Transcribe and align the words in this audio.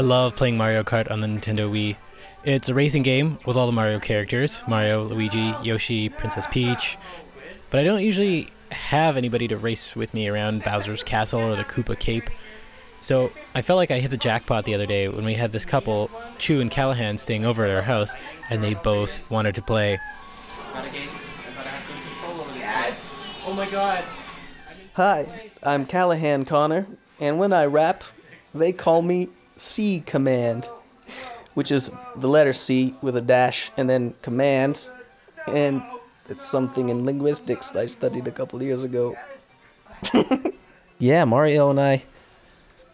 I 0.00 0.02
love 0.02 0.34
playing 0.34 0.56
Mario 0.56 0.82
Kart 0.82 1.10
on 1.10 1.20
the 1.20 1.26
Nintendo 1.26 1.70
Wii. 1.70 1.94
It's 2.42 2.70
a 2.70 2.74
racing 2.74 3.02
game 3.02 3.38
with 3.44 3.54
all 3.54 3.66
the 3.66 3.72
Mario 3.72 4.00
characters 4.00 4.62
Mario, 4.66 5.04
Luigi, 5.04 5.54
Yoshi, 5.62 6.08
Princess 6.08 6.46
Peach. 6.46 6.96
But 7.68 7.80
I 7.80 7.84
don't 7.84 8.00
usually 8.00 8.48
have 8.70 9.18
anybody 9.18 9.46
to 9.48 9.58
race 9.58 9.94
with 9.94 10.14
me 10.14 10.26
around 10.26 10.64
Bowser's 10.64 11.02
Castle 11.02 11.40
or 11.40 11.54
the 11.54 11.64
Koopa 11.64 11.98
Cape. 11.98 12.30
So 13.02 13.30
I 13.54 13.60
felt 13.60 13.76
like 13.76 13.90
I 13.90 13.98
hit 13.98 14.10
the 14.10 14.16
jackpot 14.16 14.64
the 14.64 14.74
other 14.74 14.86
day 14.86 15.06
when 15.08 15.26
we 15.26 15.34
had 15.34 15.52
this 15.52 15.66
couple, 15.66 16.10
Chu 16.38 16.62
and 16.62 16.70
Callahan, 16.70 17.18
staying 17.18 17.44
over 17.44 17.66
at 17.66 17.70
our 17.70 17.82
house, 17.82 18.14
and 18.48 18.64
they 18.64 18.72
both 18.72 19.20
wanted 19.28 19.54
to 19.56 19.60
play. 19.60 19.98
Yes! 22.56 23.22
Oh 23.44 23.52
my 23.52 23.68
god! 23.68 24.02
Hi, 24.94 25.50
I'm 25.62 25.84
Callahan 25.84 26.46
Connor, 26.46 26.86
and 27.20 27.38
when 27.38 27.52
I 27.52 27.66
rap, 27.66 28.02
they 28.54 28.72
call 28.72 29.02
me 29.02 29.28
C 29.60 30.02
Command, 30.06 30.70
which 31.54 31.70
is 31.70 31.92
the 32.16 32.28
letter 32.28 32.52
C 32.52 32.94
with 33.02 33.14
a 33.14 33.20
dash 33.20 33.70
and 33.76 33.90
then 33.90 34.14
command, 34.22 34.88
and 35.46 35.82
it's 36.28 36.44
something 36.44 36.88
in 36.88 37.04
linguistics 37.04 37.70
that 37.70 37.80
I 37.80 37.86
studied 37.86 38.26
a 38.26 38.30
couple 38.30 38.62
years 38.62 38.82
ago. 38.82 39.16
yeah, 40.98 41.24
Mario 41.26 41.68
and 41.68 41.78
I, 41.78 42.02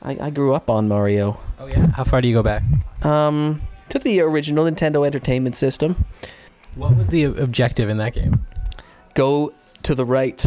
I, 0.03 0.19
I 0.21 0.31
grew 0.31 0.55
up 0.55 0.69
on 0.69 0.89
Mario. 0.89 1.39
Oh 1.61 1.67
yeah? 1.67 1.87
How 1.93 2.03
far 2.03 2.21
do 2.21 2.27
you 2.27 2.35
go 2.35 2.43
back? 2.43 2.65
Um, 3.03 3.63
to 3.91 4.01
the 4.01 4.21
original 4.21 4.65
Nintendo 4.65 5.07
Entertainment 5.07 5.57
System. 5.57 6.05
What 6.75 6.97
was 6.97 7.09
the 7.09 7.25
objective 7.25 7.89
in 7.89 7.99
that 7.99 8.13
game? 8.13 8.45
Go 9.15 9.55
to 9.85 9.95
the 9.95 10.05
right. 10.05 10.45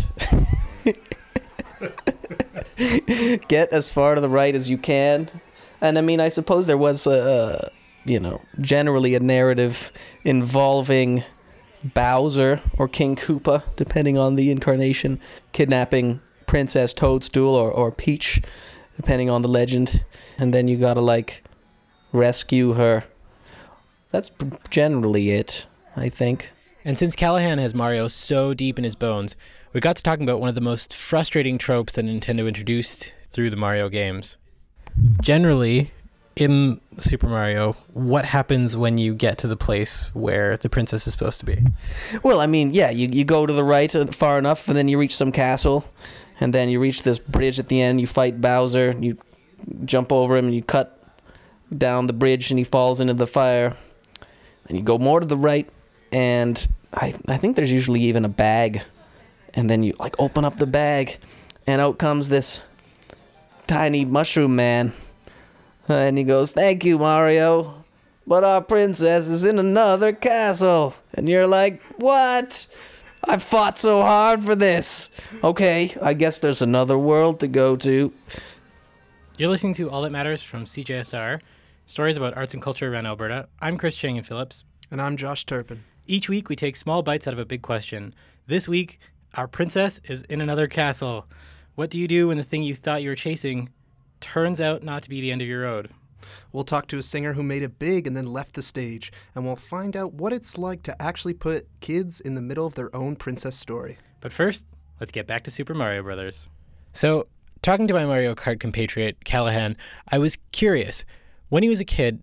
Get 3.48 3.72
as 3.72 3.90
far 3.90 4.16
to 4.16 4.22
the 4.22 4.30
right 4.30 4.54
as 4.54 4.70
you 4.70 4.78
can. 4.78 5.30
And 5.82 5.98
I 5.98 6.02
mean, 6.02 6.20
I 6.20 6.30
suppose 6.30 6.68
there 6.68 6.78
was 6.78 7.08
a, 7.08 7.72
you 8.06 8.20
know, 8.20 8.42
generally 8.60 9.16
a 9.16 9.20
narrative 9.20 9.92
involving 10.24 11.24
Bowser 11.84 12.62
or 12.78 12.88
King 12.88 13.16
Koopa, 13.16 13.64
depending 13.76 14.18
on 14.18 14.36
the 14.36 14.52
incarnation, 14.52 15.20
kidnapping 15.54 16.20
Princess 16.46 16.94
Toadstool 16.94 17.56
or, 17.56 17.72
or 17.72 17.92
Peach, 17.92 18.42
depending 18.98 19.30
on 19.30 19.42
the 19.42 19.48
legend. 19.48 20.04
And 20.38 20.54
then 20.54 20.68
you 20.68 20.78
gotta, 20.78 21.02
like, 21.02 21.44
rescue 22.12 22.74
her. 22.74 23.06
That's 24.12 24.32
generally 24.70 25.32
it, 25.32 25.68
I 25.96 26.10
think. 26.10 26.52
And 26.84 26.98
since 26.98 27.16
Callahan 27.16 27.60
has 27.60 27.76
Mario 27.76 28.08
so 28.08 28.54
deep 28.54 28.78
in 28.78 28.84
his 28.84 28.96
bones, 28.96 29.36
we 29.74 29.80
got 29.80 29.96
to 29.98 30.04
talking 30.04 30.24
about 30.24 30.40
one 30.40 30.50
of 30.50 30.56
the 30.56 30.62
most 30.62 30.94
frustrating 30.94 31.58
tropes 31.58 31.94
that 31.94 32.06
Nintendo 32.06 32.48
introduced 32.48 33.14
through 33.32 33.52
the 33.52 33.56
Mario 33.56 33.88
games. 33.90 34.38
Generally, 35.22 35.92
in 36.40 36.80
Super 36.98 37.28
Mario, 37.28 37.74
what 37.94 38.26
happens 38.26 38.78
when 38.78 38.98
you 38.98 39.14
get 39.14 39.38
to 39.40 39.48
the 39.48 39.58
place 39.58 40.14
where 40.16 40.56
the 40.56 40.70
princess 40.70 41.06
is 41.06 41.14
supposed 41.14 41.40
to 41.42 41.46
be? 41.46 41.66
Well, 42.24 42.40
I 42.40 42.48
mean, 42.48 42.74
yeah, 42.74 42.90
you, 42.90 43.10
you 43.12 43.26
go 43.26 43.46
to 43.46 43.54
the 43.54 43.64
right 43.64 43.94
uh, 43.94 44.06
far 44.08 44.38
enough, 44.38 44.68
and 44.68 44.78
then 44.78 44.88
you 44.88 44.98
reach 44.98 45.16
some 45.16 45.32
castle, 45.34 45.84
and 46.40 46.54
then 46.54 46.70
you 46.70 46.80
reach 46.80 47.04
this 47.04 47.20
bridge 47.20 47.60
at 47.60 47.68
the 47.68 47.82
end. 47.82 48.00
You 48.00 48.08
fight 48.08 48.40
Bowser, 48.40 48.96
you 49.00 49.18
jump 49.84 50.12
over 50.14 50.38
him, 50.38 50.46
and 50.46 50.56
you 50.56 50.64
cut 50.64 51.04
down 51.78 52.08
the 52.08 52.14
bridge, 52.14 52.52
and 52.52 52.58
he 52.58 52.64
falls 52.64 53.02
into 53.02 53.14
the 53.14 53.28
fire. 53.28 53.76
And 54.68 54.78
you 54.78 54.84
go 54.84 54.98
more 54.98 55.20
to 55.20 55.26
the 55.26 55.38
right, 55.38 55.68
and 56.12 56.68
I 56.94 57.16
I 57.28 57.38
think 57.38 57.56
there's 57.56 57.72
usually 57.72 58.02
even 58.02 58.24
a 58.24 58.30
bag, 58.30 58.84
and 59.56 59.70
then 59.70 59.84
you 59.84 59.94
like 60.00 60.16
open 60.20 60.46
up 60.46 60.58
the 60.58 60.68
bag, 60.68 61.18
and 61.68 61.82
out 61.82 61.98
comes 61.98 62.30
this 62.30 62.62
tiny 63.70 64.04
mushroom 64.04 64.56
man, 64.56 64.92
and 65.88 66.18
he 66.18 66.24
goes, 66.24 66.52
"Thank 66.52 66.84
you, 66.84 66.98
Mario." 66.98 67.86
But 68.26 68.44
our 68.44 68.62
princess 68.62 69.28
is 69.28 69.44
in 69.44 69.58
another 69.58 70.14
castle. 70.14 70.94
And 71.16 71.28
you're 71.28 71.48
like, 71.48 71.82
what? 71.98 72.68
I 73.24 73.38
fought 73.38 73.80
so 73.80 74.04
hard 74.04 74.44
for 74.44 74.54
this. 74.54 75.10
Okay, 75.44 75.96
I 76.00 76.14
guess 76.14 76.38
there's 76.38 76.62
another 76.62 76.96
world 76.96 77.40
to 77.40 77.48
go 77.48 77.76
to. 77.78 78.14
You're 79.38 79.50
listening 79.50 79.74
to 79.76 79.90
All 79.90 80.04
That 80.04 80.12
Matters 80.12 80.44
from 80.44 80.66
CJSR, 80.66 81.42
stories 81.88 82.18
about 82.18 82.38
arts 82.38 82.54
and 82.54 82.62
culture 82.62 82.94
around 82.94 83.08
Alberta. 83.08 83.48
I'm 83.60 83.78
Chris 83.78 83.96
Chang-Yen 83.96 84.24
Phillips. 84.24 84.64
And 84.92 85.02
I'm 85.02 85.18
Josh 85.18 85.44
Turpin. 85.44 85.84
Each 86.06 86.30
week, 86.30 86.50
we 86.50 86.56
take 86.56 86.76
small 86.76 87.02
bites 87.02 87.28
out 87.28 87.34
of 87.34 87.40
a 87.40 87.46
big 87.46 87.64
question. 87.64 88.14
This 88.46 88.68
week, 88.68 89.00
our 89.34 89.48
princess 89.48 90.00
is 90.04 90.22
in 90.24 90.40
another 90.40 90.68
castle. 90.68 91.26
What 91.80 91.90
do 91.90 91.98
you 91.98 92.10
do 92.10 92.28
when 92.28 92.36
the 92.36 92.44
thing 92.44 92.64
you 92.64 92.76
thought 92.76 93.04
you 93.04 93.10
were 93.10 93.16
chasing 93.16 93.70
turns 94.20 94.60
out 94.60 94.84
not 94.84 95.02
to 95.04 95.10
be 95.10 95.22
the 95.22 95.32
end 95.32 95.42
of 95.42 95.48
your 95.48 95.62
road? 95.62 95.92
We'll 96.52 96.66
talk 96.66 96.88
to 96.88 96.98
a 96.98 97.02
singer 97.02 97.32
who 97.32 97.42
made 97.42 97.64
it 97.64 97.80
big 97.80 98.06
and 98.06 98.18
then 98.18 98.26
left 98.26 98.56
the 98.56 98.62
stage, 98.62 99.14
and 99.34 99.46
we'll 99.46 99.56
find 99.56 99.96
out 99.96 100.12
what 100.12 100.34
it's 100.34 100.58
like 100.58 100.84
to 100.84 101.02
actually 101.02 101.36
put 101.36 101.70
kids 101.80 102.20
in 102.20 102.36
the 102.36 102.42
middle 102.42 102.66
of 102.66 102.76
their 102.76 102.94
own 102.94 103.16
princess 103.16 103.56
story. 103.56 103.98
But 104.20 104.34
first, 104.34 104.66
let's 105.00 105.14
get 105.14 105.26
back 105.26 105.46
to 105.46 105.52
Super 105.52 105.74
Mario 105.74 106.04
Brothers. 106.04 106.50
So, 106.92 107.28
talking 107.62 107.88
to 107.88 107.94
my 107.94 108.06
Mario 108.06 108.36
Kart 108.36 108.60
compatriot, 108.60 109.24
Callahan, 109.24 109.78
I 110.10 110.18
was 110.18 110.38
curious. 110.52 111.06
When 111.48 111.64
he 111.64 111.70
was 111.70 111.80
a 111.80 111.86
kid, 111.86 112.22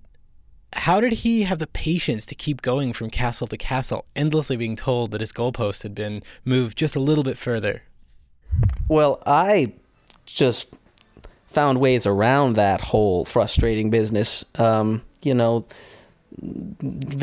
how 0.74 1.00
did 1.00 1.14
he 1.14 1.44
have 1.44 1.60
the 1.60 1.66
patience 1.66 2.26
to 2.26 2.34
keep 2.34 2.60
going 2.60 2.92
from 2.92 3.08
castle 3.08 3.46
to 3.46 3.56
castle, 3.56 4.04
endlessly 4.14 4.58
being 4.58 4.76
told 4.76 5.12
that 5.12 5.22
his 5.22 5.32
goalpost 5.32 5.82
had 5.82 5.94
been 5.94 6.22
moved 6.44 6.76
just 6.76 6.94
a 6.94 7.00
little 7.00 7.24
bit 7.24 7.38
further? 7.38 7.84
Well, 8.88 9.22
I 9.26 9.72
just 10.24 10.78
found 11.48 11.80
ways 11.80 12.06
around 12.06 12.54
that 12.54 12.80
whole 12.80 13.24
frustrating 13.24 13.90
business. 13.90 14.44
Um, 14.56 15.02
you 15.22 15.34
know, 15.34 15.66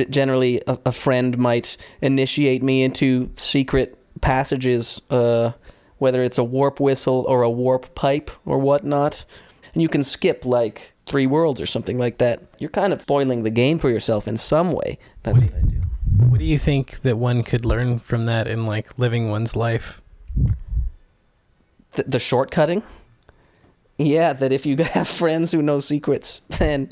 generally 0.09 0.61
a, 0.67 0.77
a 0.87 0.91
friend 0.91 1.37
might 1.37 1.77
initiate 2.01 2.63
me 2.63 2.83
into 2.83 3.29
secret 3.35 3.97
passages, 4.21 5.01
uh, 5.09 5.51
whether 5.99 6.23
it's 6.23 6.37
a 6.37 6.43
warp 6.43 6.79
whistle 6.79 7.25
or 7.29 7.43
a 7.43 7.49
warp 7.49 7.93
pipe 7.95 8.31
or 8.45 8.57
whatnot. 8.57 9.25
And 9.73 9.81
you 9.81 9.89
can 9.89 10.03
skip 10.03 10.45
like 10.45 10.93
three 11.05 11.27
worlds 11.27 11.61
or 11.61 11.65
something 11.65 11.97
like 11.97 12.17
that. 12.17 12.41
You're 12.59 12.69
kind 12.69 12.93
of 12.93 13.01
spoiling 13.01 13.43
the 13.43 13.49
game 13.49 13.79
for 13.79 13.89
yourself 13.89 14.27
in 14.27 14.37
some 14.37 14.71
way. 14.71 14.97
That's 15.23 15.39
what 15.39 15.53
I 15.53 15.61
do. 15.61 15.81
What 16.29 16.39
do 16.39 16.45
you 16.45 16.57
think 16.57 17.01
that 17.01 17.17
one 17.17 17.43
could 17.43 17.65
learn 17.65 17.99
from 17.99 18.25
that 18.25 18.47
in 18.47 18.65
like 18.65 18.97
living 18.97 19.29
one's 19.29 19.55
life? 19.55 20.01
The, 21.93 22.03
the 22.03 22.17
shortcutting. 22.17 22.83
Yeah, 23.97 24.33
that 24.33 24.51
if 24.51 24.65
you 24.65 24.77
have 24.83 25.07
friends 25.07 25.51
who 25.51 25.61
know 25.61 25.79
secrets, 25.79 26.41
then 26.59 26.89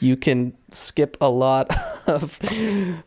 you 0.00 0.16
can 0.16 0.56
skip 0.70 1.16
a 1.20 1.30
lot 1.30 1.74
of 2.06 2.38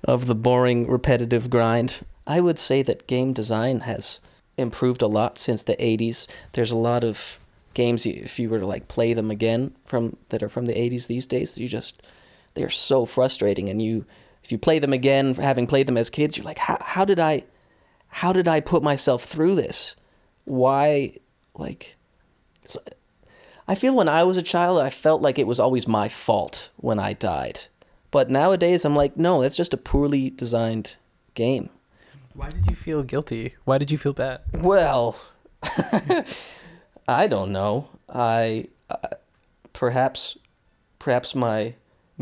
of 0.04 0.28
the 0.28 0.36
boring, 0.36 0.88
repetitive 0.88 1.50
grind. 1.50 2.02
I 2.26 2.40
would 2.40 2.60
say 2.60 2.82
that 2.84 3.08
game 3.08 3.34
design 3.34 3.82
has 3.82 4.20
improved 4.58 5.02
a 5.02 5.08
lot 5.08 5.38
since 5.40 5.64
the 5.64 5.76
80s. 5.76 6.28
There's 6.54 6.72
a 6.72 6.78
lot 6.78 7.04
of 7.04 7.40
games 7.74 8.06
if 8.06 8.40
you 8.40 8.50
were 8.50 8.60
to 8.60 8.68
like 8.68 8.88
play 8.88 9.14
them 9.14 9.32
again 9.32 9.76
from 9.84 10.16
that 10.30 10.44
are 10.44 10.50
from 10.50 10.66
the 10.66 10.74
80s 10.74 11.08
these 11.08 11.26
days, 11.26 11.58
you 11.58 11.68
just 11.68 12.02
they're 12.54 12.70
so 12.70 13.06
frustrating 13.06 13.68
and 13.68 13.82
you 13.82 14.06
if 14.44 14.52
you 14.52 14.58
play 14.58 14.78
them 14.78 14.94
again 14.94 15.34
having 15.36 15.68
played 15.68 15.88
them 15.88 15.98
as 15.98 16.10
kids, 16.10 16.38
you're 16.38 16.46
like 16.46 16.60
how 16.60 16.78
how 16.80 17.04
did 17.04 17.20
I 17.20 17.44
how 18.08 18.32
did 18.32 18.48
I 18.48 18.60
put 18.60 18.84
myself 18.84 19.24
through 19.24 19.56
this? 19.56 19.96
Why 20.46 21.18
like 21.58 21.98
so, 22.66 22.80
I 23.68 23.76
feel 23.76 23.96
when 23.96 24.10
I 24.10 24.24
was 24.24 24.38
a 24.38 24.42
child, 24.42 24.80
I 24.80 24.90
felt 24.90 25.22
like 25.22 25.40
it 25.40 25.48
was 25.48 25.60
always 25.60 25.88
my 25.88 26.10
fault 26.10 26.70
when 26.78 27.00
I 27.00 27.14
died. 27.14 27.62
But 28.12 28.30
nowadays, 28.30 28.86
I'm 28.86 28.96
like, 28.96 29.18
no, 29.18 29.42
that's 29.42 29.58
just 29.58 29.74
a 29.74 29.78
poorly 29.78 30.30
designed 30.30 30.98
game. 31.34 31.70
Why 32.34 32.50
did 32.50 32.68
you 32.70 32.76
feel 32.76 33.04
guilty? 33.04 33.56
Why 33.64 33.78
did 33.78 33.92
you 33.92 33.98
feel 33.98 34.14
bad? 34.14 34.42
Well, 34.54 35.16
I 37.08 37.28
don't 37.28 37.52
know. 37.52 37.90
I 38.10 38.68
uh, 38.90 39.10
perhaps, 39.72 40.38
perhaps 41.00 41.36
my 41.36 41.76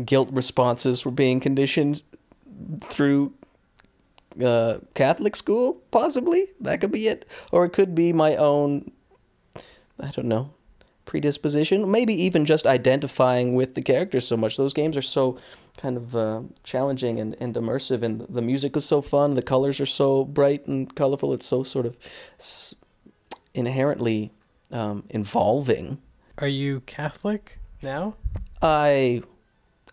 guilt 0.04 0.28
responses 0.32 1.04
were 1.04 1.10
being 1.10 1.40
conditioned 1.40 2.02
through 2.80 3.32
uh, 4.42 4.78
Catholic 4.94 5.36
school. 5.36 5.82
Possibly 5.90 6.48
that 6.60 6.80
could 6.80 6.92
be 6.92 7.08
it, 7.08 7.28
or 7.50 7.64
it 7.64 7.70
could 7.70 7.94
be 7.94 8.12
my 8.12 8.36
own. 8.36 8.92
I 10.00 10.10
don't 10.10 10.28
know 10.28 10.50
predisposition. 11.04 11.90
Maybe 11.90 12.14
even 12.14 12.44
just 12.44 12.66
identifying 12.66 13.54
with 13.54 13.74
the 13.74 13.82
characters 13.82 14.26
so 14.26 14.36
much. 14.36 14.56
Those 14.56 14.72
games 14.72 14.96
are 14.96 15.02
so 15.02 15.38
kind 15.76 15.96
of 15.96 16.16
uh, 16.16 16.42
challenging 16.62 17.18
and, 17.20 17.36
and 17.40 17.54
immersive, 17.54 18.02
and 18.02 18.20
the 18.28 18.42
music 18.42 18.76
is 18.76 18.84
so 18.84 19.02
fun. 19.02 19.34
The 19.34 19.42
colors 19.42 19.80
are 19.80 19.86
so 19.86 20.24
bright 20.24 20.66
and 20.66 20.94
colorful. 20.94 21.32
It's 21.32 21.46
so 21.46 21.62
sort 21.62 21.86
of 21.86 21.96
s- 22.38 22.74
inherently 23.54 24.32
um, 24.70 25.04
involving. 25.10 25.98
Are 26.38 26.48
you 26.48 26.80
Catholic 26.80 27.58
now? 27.82 28.16
I 28.60 29.22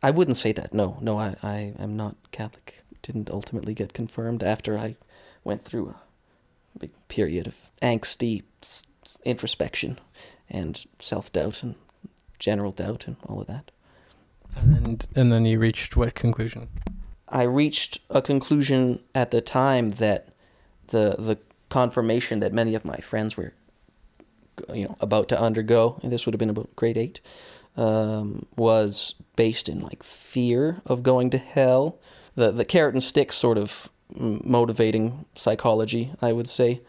I 0.02 0.12
wouldn't 0.12 0.38
say 0.38 0.52
that. 0.54 0.74
No, 0.74 0.98
no, 1.02 1.18
I, 1.18 1.36
I 1.44 1.74
am 1.80 1.98
not 1.98 2.16
Catholic. 2.32 2.84
Didn't 3.02 3.30
ultimately 3.30 3.74
get 3.74 3.94
confirmed 3.94 4.44
after 4.44 4.78
I 4.78 4.96
went 5.44 5.64
through 5.64 5.90
a 6.76 6.80
big 6.80 6.92
period 7.08 7.48
of 7.48 7.72
angsty 7.82 8.44
introspection 9.24 10.00
and 10.50 10.86
self 11.00 11.32
doubt 11.32 11.64
and 11.64 11.76
general 12.40 12.72
doubt 12.72 13.08
and 13.08 13.18
all 13.28 13.42
of 13.42 13.48
that. 13.48 13.72
And 14.56 15.06
and 15.16 15.32
then 15.32 15.46
you 15.46 15.60
reached 15.60 15.96
what 15.96 16.16
conclusion? 16.16 16.70
I 17.28 17.44
reached 17.44 18.00
a 18.10 18.22
conclusion 18.22 19.04
at 19.14 19.32
the 19.32 19.42
time 19.42 19.92
that 19.92 20.30
the 20.88 21.16
the 21.18 21.38
confirmation 21.70 22.40
that 22.40 22.52
many 22.52 22.74
of 22.76 22.84
my 22.84 22.98
friends 22.98 23.38
were, 23.38 23.54
you 24.74 24.86
know, 24.86 24.96
about 25.00 25.30
to 25.30 25.40
undergo, 25.40 26.00
and 26.02 26.12
this 26.12 26.26
would 26.26 26.34
have 26.34 26.40
been 26.40 26.50
about 26.50 26.76
grade 26.76 26.98
eight, 26.98 27.22
um, 27.78 28.46
was 28.58 29.14
based 29.36 29.70
in 29.70 29.80
like 29.80 30.02
fear 30.04 30.82
of 30.86 31.04
going 31.04 31.30
to 31.30 31.38
hell. 31.38 32.00
The 32.36 32.52
the 32.52 32.66
carrot 32.66 32.96
and 32.96 33.04
stick 33.04 33.32
sort 33.32 33.58
of 33.58 33.90
motivating 34.16 35.26
psychology, 35.36 36.12
I 36.22 36.34
would 36.34 36.50
say, 36.50 36.82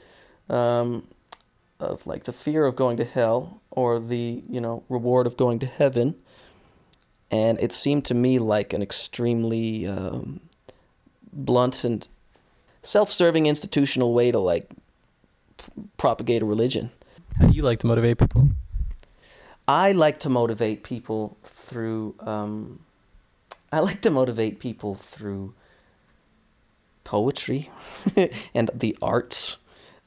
um, 0.48 1.06
of 1.80 2.06
like 2.06 2.24
the 2.24 2.32
fear 2.32 2.66
of 2.66 2.76
going 2.76 2.96
to 2.96 3.04
hell 3.04 3.60
or 3.70 3.98
the 3.98 4.42
you 4.48 4.60
know 4.60 4.82
reward 4.88 5.26
of 5.26 5.36
going 5.36 5.58
to 5.58 5.66
heaven 5.66 6.14
and 7.30 7.60
it 7.60 7.72
seemed 7.72 8.04
to 8.06 8.14
me 8.14 8.38
like 8.38 8.72
an 8.72 8.82
extremely 8.82 9.86
um, 9.86 10.40
blunt 11.32 11.84
and 11.84 12.08
self-serving 12.82 13.46
institutional 13.46 14.12
way 14.14 14.32
to 14.32 14.38
like 14.38 14.68
p- 15.56 15.72
propagate 15.96 16.42
a 16.42 16.44
religion. 16.44 16.90
How 17.38 17.46
do 17.46 17.54
you 17.54 17.62
like 17.62 17.78
to 17.80 17.86
motivate 17.86 18.18
people? 18.18 18.50
I 19.68 19.92
like 19.92 20.18
to 20.20 20.28
motivate 20.28 20.82
people 20.82 21.36
through. 21.44 22.16
Um, 22.20 22.80
I 23.72 23.78
like 23.78 24.00
to 24.02 24.10
motivate 24.10 24.58
people 24.58 24.96
through 24.96 25.54
poetry 27.04 27.70
and 28.54 28.70
the 28.74 28.96
arts. 29.00 29.58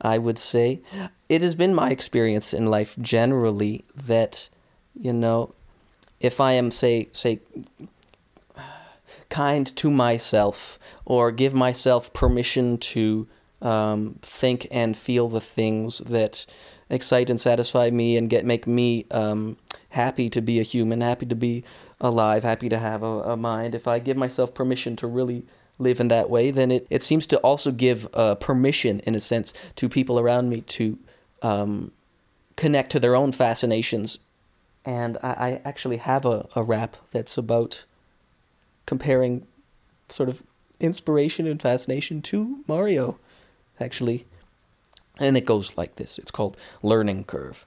I 0.03 0.17
would 0.17 0.37
say 0.37 0.81
it 1.29 1.41
has 1.41 1.55
been 1.55 1.73
my 1.73 1.89
experience 1.89 2.53
in 2.53 2.65
life 2.65 2.95
generally 2.99 3.85
that, 3.95 4.49
you 4.99 5.13
know, 5.13 5.55
if 6.19 6.39
I 6.39 6.53
am 6.53 6.71
say 6.71 7.09
say 7.11 7.39
kind 9.29 9.65
to 9.75 9.89
myself 9.89 10.77
or 11.05 11.31
give 11.31 11.53
myself 11.53 12.13
permission 12.13 12.77
to 12.77 13.27
um, 13.61 14.19
think 14.21 14.67
and 14.69 14.95
feel 14.95 15.29
the 15.29 15.41
things 15.41 15.99
that 15.99 16.45
excite 16.89 17.29
and 17.29 17.39
satisfy 17.39 17.89
me 17.89 18.17
and 18.17 18.29
get 18.29 18.45
make 18.45 18.67
me 18.67 19.05
um, 19.09 19.57
happy 19.89 20.29
to 20.29 20.41
be 20.41 20.59
a 20.59 20.63
human, 20.63 21.01
happy 21.01 21.25
to 21.25 21.35
be 21.35 21.63
alive, 21.99 22.43
happy 22.43 22.69
to 22.69 22.77
have 22.77 23.01
a, 23.01 23.21
a 23.21 23.37
mind. 23.37 23.73
If 23.73 23.87
I 23.87 23.99
give 23.99 24.17
myself 24.17 24.53
permission 24.53 24.95
to 24.97 25.07
really 25.07 25.45
live 25.79 25.99
in 25.99 26.07
that 26.09 26.29
way, 26.29 26.51
then 26.51 26.71
it, 26.71 26.87
it 26.89 27.03
seems 27.03 27.27
to 27.27 27.37
also 27.37 27.71
give 27.71 28.07
uh, 28.13 28.35
permission, 28.35 28.99
in 29.01 29.15
a 29.15 29.19
sense, 29.19 29.53
to 29.75 29.89
people 29.89 30.19
around 30.19 30.49
me 30.49 30.61
to 30.61 30.97
um, 31.41 31.91
connect 32.55 32.91
to 32.91 32.99
their 32.99 33.15
own 33.15 33.31
fascinations. 33.31 34.19
And 34.85 35.17
I, 35.23 35.29
I 35.29 35.61
actually 35.65 35.97
have 35.97 36.25
a, 36.25 36.47
a 36.55 36.63
rap 36.63 36.97
that's 37.11 37.37
about 37.37 37.85
comparing 38.85 39.47
sort 40.09 40.29
of 40.29 40.43
inspiration 40.79 41.47
and 41.47 41.61
fascination 41.61 42.21
to 42.21 42.63
Mario, 42.67 43.17
actually. 43.79 44.25
And 45.19 45.37
it 45.37 45.45
goes 45.45 45.77
like 45.77 45.95
this 45.95 46.17
it's 46.17 46.31
called 46.31 46.57
Learning 46.81 47.23
Curve. 47.23 47.65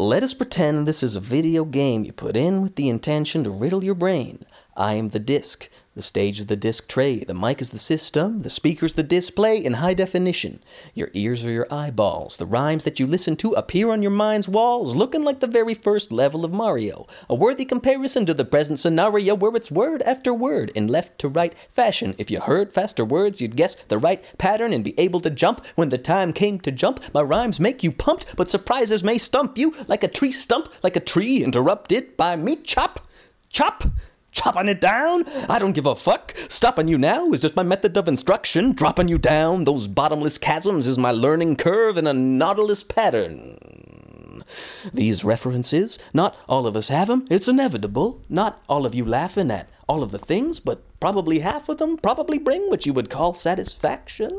Let 0.00 0.22
us 0.22 0.32
pretend 0.32 0.88
this 0.88 1.02
is 1.02 1.14
a 1.14 1.20
video 1.20 1.66
game 1.66 2.04
you 2.04 2.12
put 2.14 2.34
in 2.34 2.62
with 2.62 2.76
the 2.76 2.88
intention 2.88 3.44
to 3.44 3.50
riddle 3.50 3.84
your 3.84 3.94
brain. 3.94 4.46
I 4.76 4.94
am 4.94 5.10
the 5.10 5.18
disc. 5.18 5.68
The 5.96 6.02
stage 6.02 6.38
is 6.38 6.46
the 6.46 6.56
disc 6.56 6.88
tray. 6.88 7.24
The 7.24 7.34
mic 7.34 7.60
is 7.60 7.70
the 7.70 7.78
system. 7.78 8.42
The 8.42 8.48
speaker's 8.48 8.94
the 8.94 9.02
display 9.02 9.62
in 9.62 9.74
high 9.74 9.92
definition. 9.92 10.62
Your 10.94 11.10
ears 11.14 11.44
are 11.44 11.50
your 11.50 11.66
eyeballs. 11.70 12.36
The 12.36 12.46
rhymes 12.46 12.84
that 12.84 13.00
you 13.00 13.08
listen 13.08 13.34
to 13.38 13.52
appear 13.52 13.90
on 13.90 14.00
your 14.00 14.12
mind's 14.12 14.48
walls, 14.48 14.94
looking 14.94 15.24
like 15.24 15.40
the 15.40 15.48
very 15.48 15.74
first 15.74 16.12
level 16.12 16.44
of 16.44 16.52
Mario. 16.52 17.08
A 17.28 17.34
worthy 17.34 17.64
comparison 17.64 18.24
to 18.26 18.34
the 18.34 18.44
present 18.44 18.78
scenario 18.78 19.34
where 19.34 19.54
it's 19.56 19.70
word 19.70 20.00
after 20.02 20.32
word 20.32 20.70
in 20.76 20.86
left 20.86 21.18
to 21.18 21.28
right 21.28 21.54
fashion. 21.70 22.14
If 22.18 22.30
you 22.30 22.40
heard 22.40 22.72
faster 22.72 23.04
words, 23.04 23.40
you'd 23.40 23.56
guess 23.56 23.74
the 23.74 23.98
right 23.98 24.24
pattern 24.38 24.72
and 24.72 24.84
be 24.84 24.98
able 24.98 25.20
to 25.20 25.30
jump 25.30 25.66
when 25.74 25.88
the 25.88 25.98
time 25.98 26.32
came 26.32 26.60
to 26.60 26.70
jump. 26.70 27.02
My 27.12 27.22
rhymes 27.22 27.58
make 27.58 27.82
you 27.82 27.90
pumped, 27.90 28.36
but 28.36 28.48
surprises 28.48 29.02
may 29.02 29.18
stump 29.18 29.58
you 29.58 29.74
like 29.88 30.04
a 30.04 30.08
tree 30.08 30.32
stump, 30.32 30.68
like 30.84 30.94
a 30.94 31.00
tree 31.00 31.42
interrupted 31.42 32.16
by 32.16 32.36
me. 32.36 32.62
Chop, 32.62 33.08
chop. 33.48 33.84
Chopping 34.32 34.68
it 34.68 34.80
down? 34.80 35.24
I 35.48 35.58
don't 35.58 35.72
give 35.72 35.86
a 35.86 35.94
fuck. 35.94 36.34
Stopping 36.48 36.88
you 36.88 36.96
now 36.96 37.30
is 37.32 37.40
just 37.40 37.56
my 37.56 37.62
method 37.62 37.96
of 37.96 38.08
instruction. 38.08 38.72
Dropping 38.72 39.08
you 39.08 39.18
down 39.18 39.64
those 39.64 39.88
bottomless 39.88 40.38
chasms 40.38 40.86
is 40.86 40.96
my 40.98 41.10
learning 41.10 41.56
curve 41.56 41.98
in 41.98 42.06
a 42.06 42.12
nautilus 42.14 42.84
pattern. 42.84 43.56
These 44.92 45.24
references, 45.24 45.98
not 46.14 46.36
all 46.48 46.66
of 46.66 46.76
us 46.76 46.88
have 46.88 47.00
have 47.00 47.08
'em. 47.10 47.26
It's 47.30 47.48
inevitable. 47.48 48.20
Not 48.28 48.62
all 48.68 48.84
of 48.84 48.94
you 48.94 49.06
laughing 49.06 49.50
at 49.50 49.70
all 49.88 50.02
of 50.02 50.10
the 50.10 50.18
things, 50.18 50.60
but 50.60 50.82
probably 51.00 51.38
half 51.38 51.68
of 51.68 51.78
them 51.78 51.96
probably 51.96 52.38
bring 52.38 52.68
what 52.68 52.84
you 52.84 52.92
would 52.92 53.08
call 53.08 53.32
satisfaction. 53.32 54.30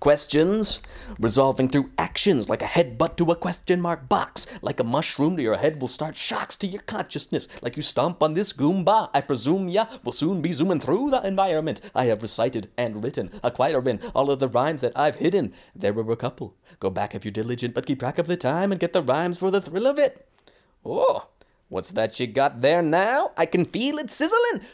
Questions 0.00 0.80
resolving 1.18 1.68
through 1.68 1.90
actions 1.98 2.48
like 2.48 2.62
a 2.62 2.66
headbutt 2.66 3.16
to 3.16 3.32
a 3.32 3.36
question 3.36 3.80
mark 3.80 4.08
box. 4.08 4.46
Like 4.62 4.78
a 4.78 4.84
mushroom 4.84 5.36
to 5.36 5.42
your 5.42 5.56
head 5.56 5.80
will 5.80 5.88
start 5.88 6.14
shocks 6.14 6.54
to 6.58 6.68
your 6.68 6.82
consciousness. 6.82 7.48
Like 7.62 7.76
you 7.76 7.82
stomp 7.82 8.22
on 8.22 8.34
this 8.34 8.52
goomba, 8.52 9.10
I 9.12 9.20
presume 9.20 9.68
ya 9.68 9.86
will 10.04 10.12
soon 10.12 10.40
be 10.40 10.52
zooming 10.52 10.78
through 10.78 11.10
the 11.10 11.26
environment. 11.26 11.80
I 11.96 12.04
have 12.04 12.22
recited 12.22 12.70
and 12.76 13.02
written 13.02 13.30
a 13.42 13.50
quite 13.50 13.78
been 13.82 14.00
all 14.14 14.30
of 14.30 14.38
the 14.38 14.48
rhymes 14.48 14.82
that 14.82 14.92
I've 14.94 15.16
hidden. 15.16 15.52
There 15.74 15.92
were 15.92 16.12
a 16.12 16.16
couple. 16.16 16.54
Go 16.78 16.90
back 16.90 17.16
if 17.16 17.24
you're 17.24 17.32
diligent, 17.32 17.74
but 17.74 17.86
keep 17.86 17.98
track 17.98 18.18
of 18.18 18.28
the 18.28 18.36
time 18.36 18.70
and 18.70 18.80
get 18.80 18.92
the 18.92 19.02
rhymes 19.02 19.38
for 19.38 19.50
the 19.50 19.60
thrill 19.60 19.86
of 19.86 19.98
it. 19.98 20.28
Oh, 20.84 21.26
what's 21.68 21.90
that 21.90 22.20
you 22.20 22.28
got 22.28 22.60
there 22.60 22.82
now? 22.82 23.32
I 23.36 23.46
can 23.46 23.64
feel 23.64 23.98
it 23.98 24.10
sizzling. 24.10 24.64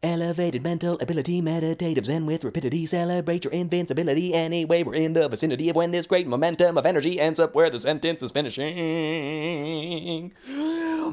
Elevated 0.00 0.62
mental 0.62 0.96
ability, 1.00 1.40
meditative 1.40 2.06
zen 2.06 2.24
with 2.24 2.44
rapidity. 2.44 2.86
Celebrate 2.86 3.44
your 3.44 3.52
invincibility 3.52 4.32
anyway. 4.32 4.84
We're 4.84 4.94
in 4.94 5.14
the 5.14 5.28
vicinity 5.28 5.70
of 5.70 5.76
when 5.76 5.90
this 5.90 6.06
great 6.06 6.28
momentum 6.28 6.78
of 6.78 6.86
energy 6.86 7.18
ends 7.18 7.40
up 7.40 7.52
where 7.52 7.68
the 7.68 7.80
sentence 7.80 8.22
is 8.22 8.30
finishing. 8.30 10.32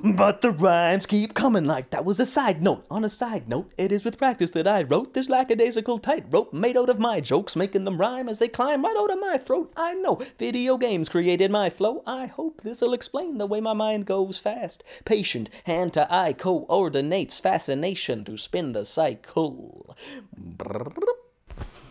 But 0.04 0.42
the 0.42 0.51
rhymes 0.51 1.08
keep 1.08 1.34
coming 1.34 1.65
like 1.65 1.89
that 1.89 2.06
was 2.06 2.20
a 2.20 2.27
side 2.27 2.62
note. 2.62 2.86
On 2.92 3.04
a 3.04 3.10
side 3.10 3.50
note, 3.50 3.72
it 3.75 3.92
is 3.92 4.04
with 4.04 4.20
practice 4.20 4.51
that 4.51 4.68
I 4.68 4.84
wrote 4.84 5.15
this 5.15 5.30
lackadaisical 5.30 5.98
tightrope 5.98 6.54
made 6.54 6.77
out 6.77 6.89
of 6.89 7.00
my 7.00 7.22
jokes, 7.22 7.56
making 7.56 7.86
them 7.86 8.00
rhyme 8.00 8.30
as 8.30 8.38
they 8.38 8.50
climb 8.50 8.84
right 8.84 8.96
out 8.96 9.10
of 9.10 9.20
my 9.20 9.39
throat. 9.39 9.74
I 9.75 9.96
know 9.96 10.22
video 10.38 10.77
games 10.77 11.10
created 11.10 11.50
my 11.50 11.72
flow. 11.72 12.04
I 12.06 12.27
hope 12.27 12.62
this'll 12.62 12.94
explain 12.94 13.39
the 13.39 13.48
way 13.48 13.62
my 13.62 13.74
mind 13.74 14.06
goes 14.06 14.38
fast. 14.38 14.84
Patient, 15.06 15.50
hand 15.63 15.94
to 15.94 16.13
eye 16.13 16.34
coordinates 16.34 17.39
fascination 17.39 18.24
to 18.25 18.38
spin 18.38 18.74
the 18.75 18.84
cycle. 18.84 19.96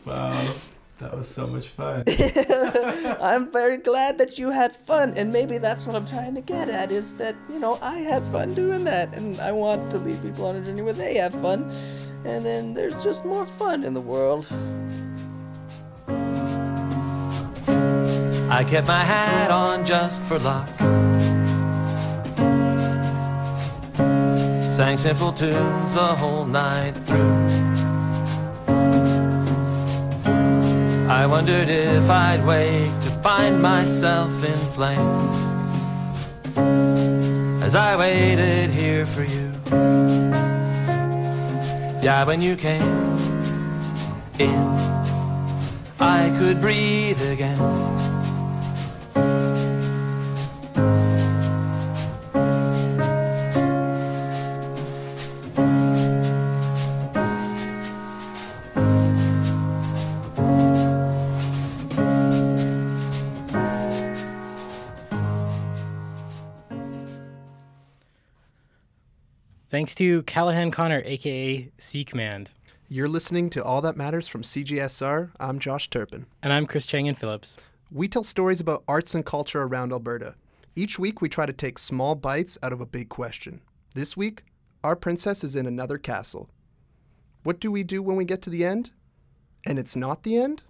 Wow, 0.05 0.55
that 0.99 1.17
was 1.17 1.27
so 1.27 1.47
much 1.47 1.69
fun. 1.69 2.05
I'm 3.23 3.51
very 3.51 3.79
glad 3.79 4.19
that 4.19 4.39
you 4.39 4.51
had 4.51 4.77
fun, 4.77 5.15
and 5.17 5.33
maybe 5.33 5.57
that's 5.57 5.87
what 5.87 5.97
I'm 5.97 6.07
trying 6.07 6.35
to 6.35 6.43
get 6.43 6.69
at 6.69 6.93
is 6.93 7.17
that, 7.17 7.35
you 7.49 7.59
know, 7.59 7.79
I 7.81 7.97
had 8.01 8.23
fun 8.25 8.53
doing 8.53 8.85
that, 8.85 9.15
and 9.15 9.41
I 9.41 9.51
want 9.51 9.91
to 9.93 9.99
lead 9.99 10.21
people 10.23 10.45
on 10.45 10.57
a 10.57 10.61
journey 10.61 10.83
where 10.83 10.93
they 10.93 11.15
have 11.15 11.33
fun, 11.41 11.73
and 12.27 12.45
then 12.45 12.75
there's 12.75 13.03
just 13.03 13.25
more 13.25 13.47
fun 13.47 13.83
in 13.83 13.95
the 13.95 14.03
world. 14.03 14.45
I 18.51 18.63
kept 18.63 18.87
my 18.87 19.03
hat 19.03 19.51
on 19.51 19.87
just 19.87 20.21
for 20.23 20.39
luck. 20.39 20.69
Sang 24.75 24.97
simple 24.97 25.33
tunes 25.33 25.93
the 25.93 26.17
whole 26.17 26.45
night 26.45 26.95
through. 27.07 27.47
I 31.09 31.27
wondered 31.29 31.69
if 31.69 32.11
I'd 32.11 32.45
wake 32.45 32.91
to 33.03 33.11
find 33.23 33.63
myself 33.63 34.33
in 34.45 34.57
flames 34.75 35.39
as 37.63 37.77
I 37.77 37.95
waited 37.95 38.71
here 38.71 39.07
for 39.07 39.23
you. 39.23 39.53
Yeah, 42.03 42.25
when 42.25 42.41
you 42.41 42.57
came 42.57 42.83
in, 44.41 44.59
I 46.01 46.35
could 46.37 46.61
breathe 46.61 47.23
again. 47.31 48.04
Thanks 69.75 69.97
to 69.97 70.23
Callahan 70.23 70.71
Connor, 70.71 71.03
aka 71.05 71.69
C 71.79 72.05
Command. 72.05 72.51
You're 72.89 73.09
listening 73.09 73.51
to 73.51 73.65
All 73.65 73.81
That 73.81 73.97
Matters 73.97 74.29
from 74.29 74.43
CJSR. 74.43 75.33
I'm 75.41 75.59
Josh 75.59 75.91
Turpin. 75.91 76.27
And 76.45 76.53
I'm 76.53 76.69
Chris 76.69 76.87
Chang-Yen 76.87 77.17
Phillips. 77.17 77.57
We 77.91 78.07
tell 78.07 78.23
stories 78.23 78.61
about 78.61 78.85
arts 78.87 79.17
and 79.17 79.27
culture 79.27 79.63
around 79.63 79.91
Alberta. 79.91 80.37
Each 80.77 80.97
week, 80.97 81.21
we 81.21 81.29
try 81.29 81.45
to 81.45 81.53
take 81.53 81.81
small 81.81 82.15
bites 82.15 82.57
out 82.63 82.73
of 82.73 82.81
a 82.81 82.87
big 82.87 83.09
question. 83.09 83.63
This 83.97 84.17
week, 84.17 84.45
our 84.85 84.95
princess 84.95 85.43
is 85.43 85.57
in 85.57 85.67
another 85.67 85.99
castle. 85.99 86.49
What 87.43 87.59
do 87.59 87.73
we 87.73 87.83
do 87.83 88.01
when 88.01 88.15
we 88.15 88.25
get 88.25 88.43
to 88.43 88.51
the 88.51 88.65
end? 88.65 88.93
And 89.67 89.77
it's 89.77 89.97
not 89.97 90.23
the 90.23 90.37
end? 90.37 90.63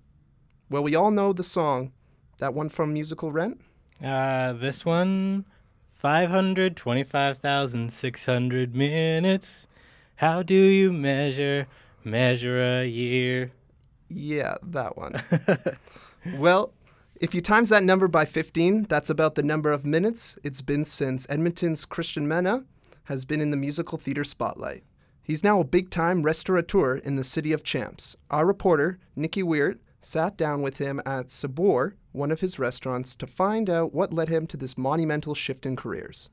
Well, 0.70 0.82
we 0.82 0.94
all 0.94 1.10
know 1.10 1.34
the 1.34 1.44
song, 1.44 1.92
that 2.38 2.54
one 2.54 2.70
from 2.70 2.94
musical 2.94 3.32
Rent. 3.32 3.60
Uh, 4.02 4.54
this 4.54 4.82
one 4.82 5.44
525,600 6.04 8.76
minutes. 8.76 9.66
How 10.16 10.42
do 10.42 10.54
you 10.54 10.92
measure 10.92 11.66
measure 12.04 12.62
a 12.62 12.84
year? 12.84 13.52
Yeah, 14.10 14.56
that 14.64 14.98
one. 14.98 15.14
well, 16.34 16.74
if 17.22 17.34
you 17.34 17.40
times 17.40 17.70
that 17.70 17.84
number 17.84 18.06
by 18.06 18.26
15, 18.26 18.82
that's 18.82 19.08
about 19.08 19.34
the 19.34 19.42
number 19.42 19.72
of 19.72 19.86
minutes 19.86 20.36
it's 20.44 20.60
been 20.60 20.84
since 20.84 21.26
Edmonton's 21.30 21.86
Christian 21.86 22.28
Mena 22.28 22.64
has 23.04 23.24
been 23.24 23.40
in 23.40 23.50
the 23.50 23.56
musical 23.56 23.96
theater 23.96 24.24
spotlight. 24.24 24.84
He's 25.22 25.42
now 25.42 25.60
a 25.60 25.64
big 25.64 25.88
time 25.88 26.22
restaurateur 26.22 26.96
in 26.96 27.16
the 27.16 27.24
city 27.24 27.50
of 27.50 27.64
Champs. 27.64 28.14
Our 28.30 28.44
reporter, 28.44 28.98
Nikki 29.16 29.42
Weir, 29.42 29.78
sat 30.02 30.36
down 30.36 30.60
with 30.60 30.76
him 30.76 31.00
at 31.06 31.30
Sabor, 31.30 31.96
one 32.14 32.30
of 32.30 32.40
his 32.40 32.58
restaurants, 32.58 33.16
to 33.16 33.26
find 33.26 33.68
out 33.68 33.92
what 33.92 34.12
led 34.12 34.28
him 34.28 34.46
to 34.46 34.56
this 34.56 34.78
monumental 34.78 35.34
shift 35.34 35.66
in 35.66 35.74
careers. 35.76 36.30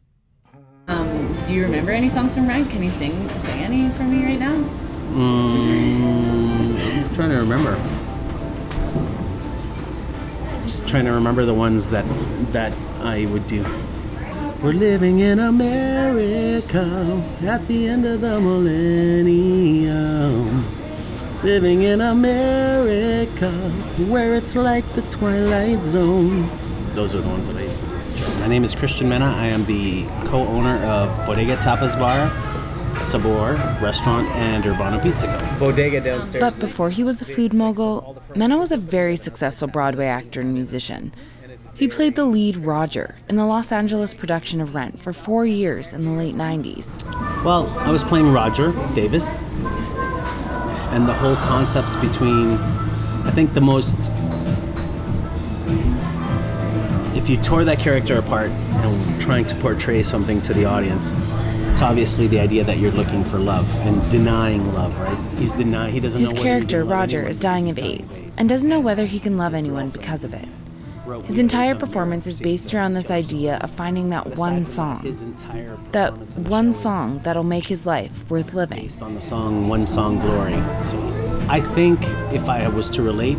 Um, 0.87 1.35
do 1.47 1.53
you 1.53 1.63
remember 1.63 1.91
any 1.91 2.09
songs 2.09 2.35
from 2.35 2.47
Rent? 2.47 2.69
Can 2.69 2.83
you 2.83 2.91
sing 2.91 3.29
sing 3.41 3.59
any 3.59 3.89
for 3.91 4.03
me 4.03 4.23
right 4.23 4.39
now? 4.39 4.55
Mm, 5.13 6.77
I'm 7.03 7.15
trying 7.15 7.29
to 7.31 7.37
remember. 7.37 7.75
Just 10.63 10.87
trying 10.87 11.05
to 11.05 11.11
remember 11.11 11.45
the 11.45 11.53
ones 11.53 11.89
that 11.89 12.05
that 12.51 12.73
I 13.01 13.25
would 13.27 13.47
do. 13.47 13.65
We're 14.61 14.73
living 14.73 15.19
in 15.19 15.39
America 15.39 17.23
at 17.41 17.67
the 17.67 17.87
end 17.87 18.05
of 18.05 18.21
the 18.21 18.39
millennium. 18.39 19.21
Living 21.43 21.81
in 21.81 22.01
America 22.01 23.49
where 24.09 24.35
it's 24.35 24.55
like 24.55 24.85
the 24.93 25.01
Twilight 25.03 25.83
Zone. 25.83 26.47
Those 26.93 27.15
are 27.15 27.21
the 27.21 27.29
ones 27.29 27.47
that 27.47 27.57
I 27.57 27.63
used 27.63 27.79
to 27.79 27.85
do. 27.85 28.39
My 28.39 28.47
name 28.47 28.63
is 28.63 28.75
Christian 28.75 29.09
Mena. 29.09 29.25
I 29.25 29.47
am 29.47 29.65
the 29.65 30.05
co 30.25 30.45
owner 30.45 30.77
of 30.85 31.09
Bodega 31.25 31.55
Tapas 31.57 31.97
Bar, 31.99 32.29
Sabor 32.93 33.53
Restaurant, 33.81 34.27
and 34.35 34.63
Urbano 34.65 35.01
Pizza 35.01 35.43
Co. 35.57 35.65
Bodega 35.65 36.01
downstairs. 36.01 36.43
But 36.43 36.59
before 36.59 36.91
he 36.91 37.03
was 37.03 37.21
a 37.21 37.25
food 37.25 37.55
mogul, 37.55 38.21
Mena 38.35 38.59
was 38.59 38.71
a 38.71 38.77
very 38.77 39.15
successful 39.15 39.67
Broadway 39.67 40.05
actor 40.05 40.41
and 40.41 40.53
musician. 40.53 41.11
He 41.73 41.87
played 41.87 42.15
the 42.15 42.25
lead 42.25 42.57
Roger 42.57 43.15
in 43.27 43.37
the 43.37 43.45
Los 43.45 43.71
Angeles 43.71 44.13
production 44.13 44.61
of 44.61 44.75
Rent 44.75 45.01
for 45.01 45.11
four 45.11 45.47
years 45.47 45.91
in 45.91 46.05
the 46.05 46.11
late 46.11 46.35
90s. 46.35 47.03
Well, 47.43 47.67
I 47.79 47.89
was 47.89 48.03
playing 48.03 48.31
Roger 48.31 48.71
Davis, 48.93 49.41
and 50.91 51.07
the 51.07 51.13
whole 51.13 51.35
concept 51.37 51.89
between, 52.01 52.53
I 53.25 53.31
think 53.31 53.53
the 53.53 53.61
most, 53.61 54.11
if 57.15 57.29
you 57.29 57.37
tore 57.37 57.63
that 57.63 57.79
character 57.79 58.17
apart 58.17 58.49
and 58.49 59.21
trying 59.21 59.45
to 59.45 59.55
portray 59.55 60.03
something 60.03 60.41
to 60.41 60.53
the 60.53 60.65
audience, 60.65 61.13
it's 61.71 61.81
obviously 61.81 62.27
the 62.27 62.39
idea 62.39 62.63
that 62.63 62.77
you're 62.77 62.91
looking 62.91 63.23
for 63.23 63.39
love 63.39 63.67
and 63.87 64.11
denying 64.11 64.73
love, 64.73 64.95
right? 64.99 65.39
He's 65.39 65.51
denying, 65.51 65.93
he 65.93 65.99
doesn't 65.99 66.19
His 66.19 66.29
know 66.29 66.35
whether 66.35 66.43
he 66.43 66.49
character, 66.49 66.83
Roger, 66.83 67.27
is 67.27 67.39
dying 67.39 67.69
of 67.69 67.79
AIDS 67.79 68.23
and 68.37 68.49
doesn't 68.49 68.69
know 68.69 68.79
whether 68.79 69.05
he 69.05 69.19
can 69.19 69.37
love 69.37 69.53
anyone 69.53 69.89
because 69.89 70.23
of 70.23 70.33
it. 70.33 70.47
His 71.19 71.39
entire 71.39 71.75
performance 71.75 72.27
is 72.27 72.39
based 72.39 72.73
around 72.73 72.93
this 72.93 73.11
idea 73.11 73.57
of 73.61 73.71
finding 73.71 74.09
that 74.11 74.37
one 74.37 74.65
song, 74.65 74.99
His 74.99 75.21
entire 75.21 75.77
that 75.91 76.11
performance 76.11 76.35
in 76.37 76.43
the 76.43 76.49
one 76.49 76.73
song 76.73 77.19
that'll 77.23 77.43
make 77.43 77.67
his 77.67 77.85
life 77.85 78.29
worth 78.29 78.53
living. 78.53 78.79
based 78.81 79.01
on 79.01 79.15
the 79.15 79.21
song 79.21 79.67
One 79.67 79.85
Song 79.85 80.19
Glory. 80.19 80.53
So 80.87 80.97
I 81.49 81.59
think 81.75 81.99
if 82.33 82.47
I 82.47 82.67
was 82.69 82.89
to 82.91 83.01
relate, 83.01 83.37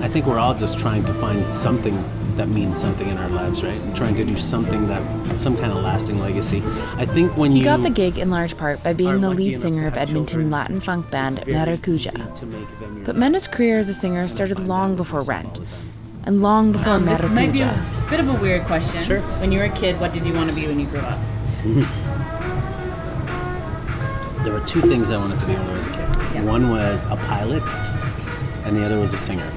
I 0.00 0.08
think 0.08 0.26
we're 0.26 0.38
all 0.38 0.54
just 0.54 0.78
trying 0.78 1.04
to 1.04 1.14
find 1.14 1.44
something 1.52 1.96
that 2.36 2.48
means 2.48 2.80
something 2.80 3.08
in 3.08 3.18
our 3.18 3.28
lives, 3.30 3.64
right? 3.64 3.76
And 3.76 3.96
trying 3.96 4.14
to 4.14 4.24
do 4.24 4.36
something 4.36 4.86
that, 4.86 5.36
some 5.36 5.56
kind 5.56 5.72
of 5.72 5.82
lasting 5.82 6.20
legacy. 6.20 6.62
I 6.96 7.04
think 7.04 7.36
when 7.36 7.50
He 7.50 7.58
you. 7.58 7.64
got 7.64 7.82
the 7.82 7.90
gig 7.90 8.16
in 8.16 8.30
large 8.30 8.56
part 8.56 8.80
by 8.84 8.92
being 8.92 9.20
the 9.20 9.30
lead 9.30 9.60
singer 9.60 9.88
of 9.88 9.96
Edmonton 9.96 10.26
children, 10.26 10.50
Latin 10.50 10.80
funk 10.80 11.10
band 11.10 11.38
Maracuja. 11.38 12.14
easy 12.14 12.32
to 12.40 12.46
make 12.46 12.78
them 12.78 12.96
your 12.98 13.04
But. 13.06 13.16
Mena's 13.16 13.48
career 13.48 13.80
as 13.80 13.88
a 13.88 13.94
singer 13.94 14.28
started 14.28 14.60
long 14.60 14.94
before 14.94 15.22
Rent, 15.22 15.60
and 16.28 16.42
long 16.42 16.72
before 16.72 16.92
Um, 16.92 17.06
this 17.06 17.22
might 17.22 17.52
be 17.52 17.62
a 17.62 17.84
bit 18.10 18.20
of 18.20 18.28
a 18.28 18.34
weird 18.34 18.66
question. 18.66 19.02
Sure. 19.02 19.20
When 19.40 19.50
you 19.50 19.60
were 19.60 19.64
a 19.64 19.70
kid, 19.70 19.98
what 19.98 20.12
did 20.12 20.26
you 20.26 20.34
want 20.34 20.50
to 20.50 20.54
be 20.54 20.66
when 20.66 20.78
you 20.78 20.86
grew 20.86 21.00
up? 21.00 21.18
There 24.44 24.52
were 24.52 24.66
two 24.66 24.80
things 24.80 25.10
I 25.10 25.16
wanted 25.18 25.40
to 25.40 25.46
be 25.46 25.52
when 25.54 25.68
I 25.68 25.72
was 25.76 25.86
a 25.86 25.90
kid. 25.90 26.08
Yeah. 26.34 26.44
One 26.44 26.70
was 26.70 27.04
a 27.06 27.16
pilot, 27.16 27.62
and 28.64 28.76
the 28.76 28.84
other 28.84 28.98
was 28.98 29.12
a 29.12 29.18
singer. 29.18 29.50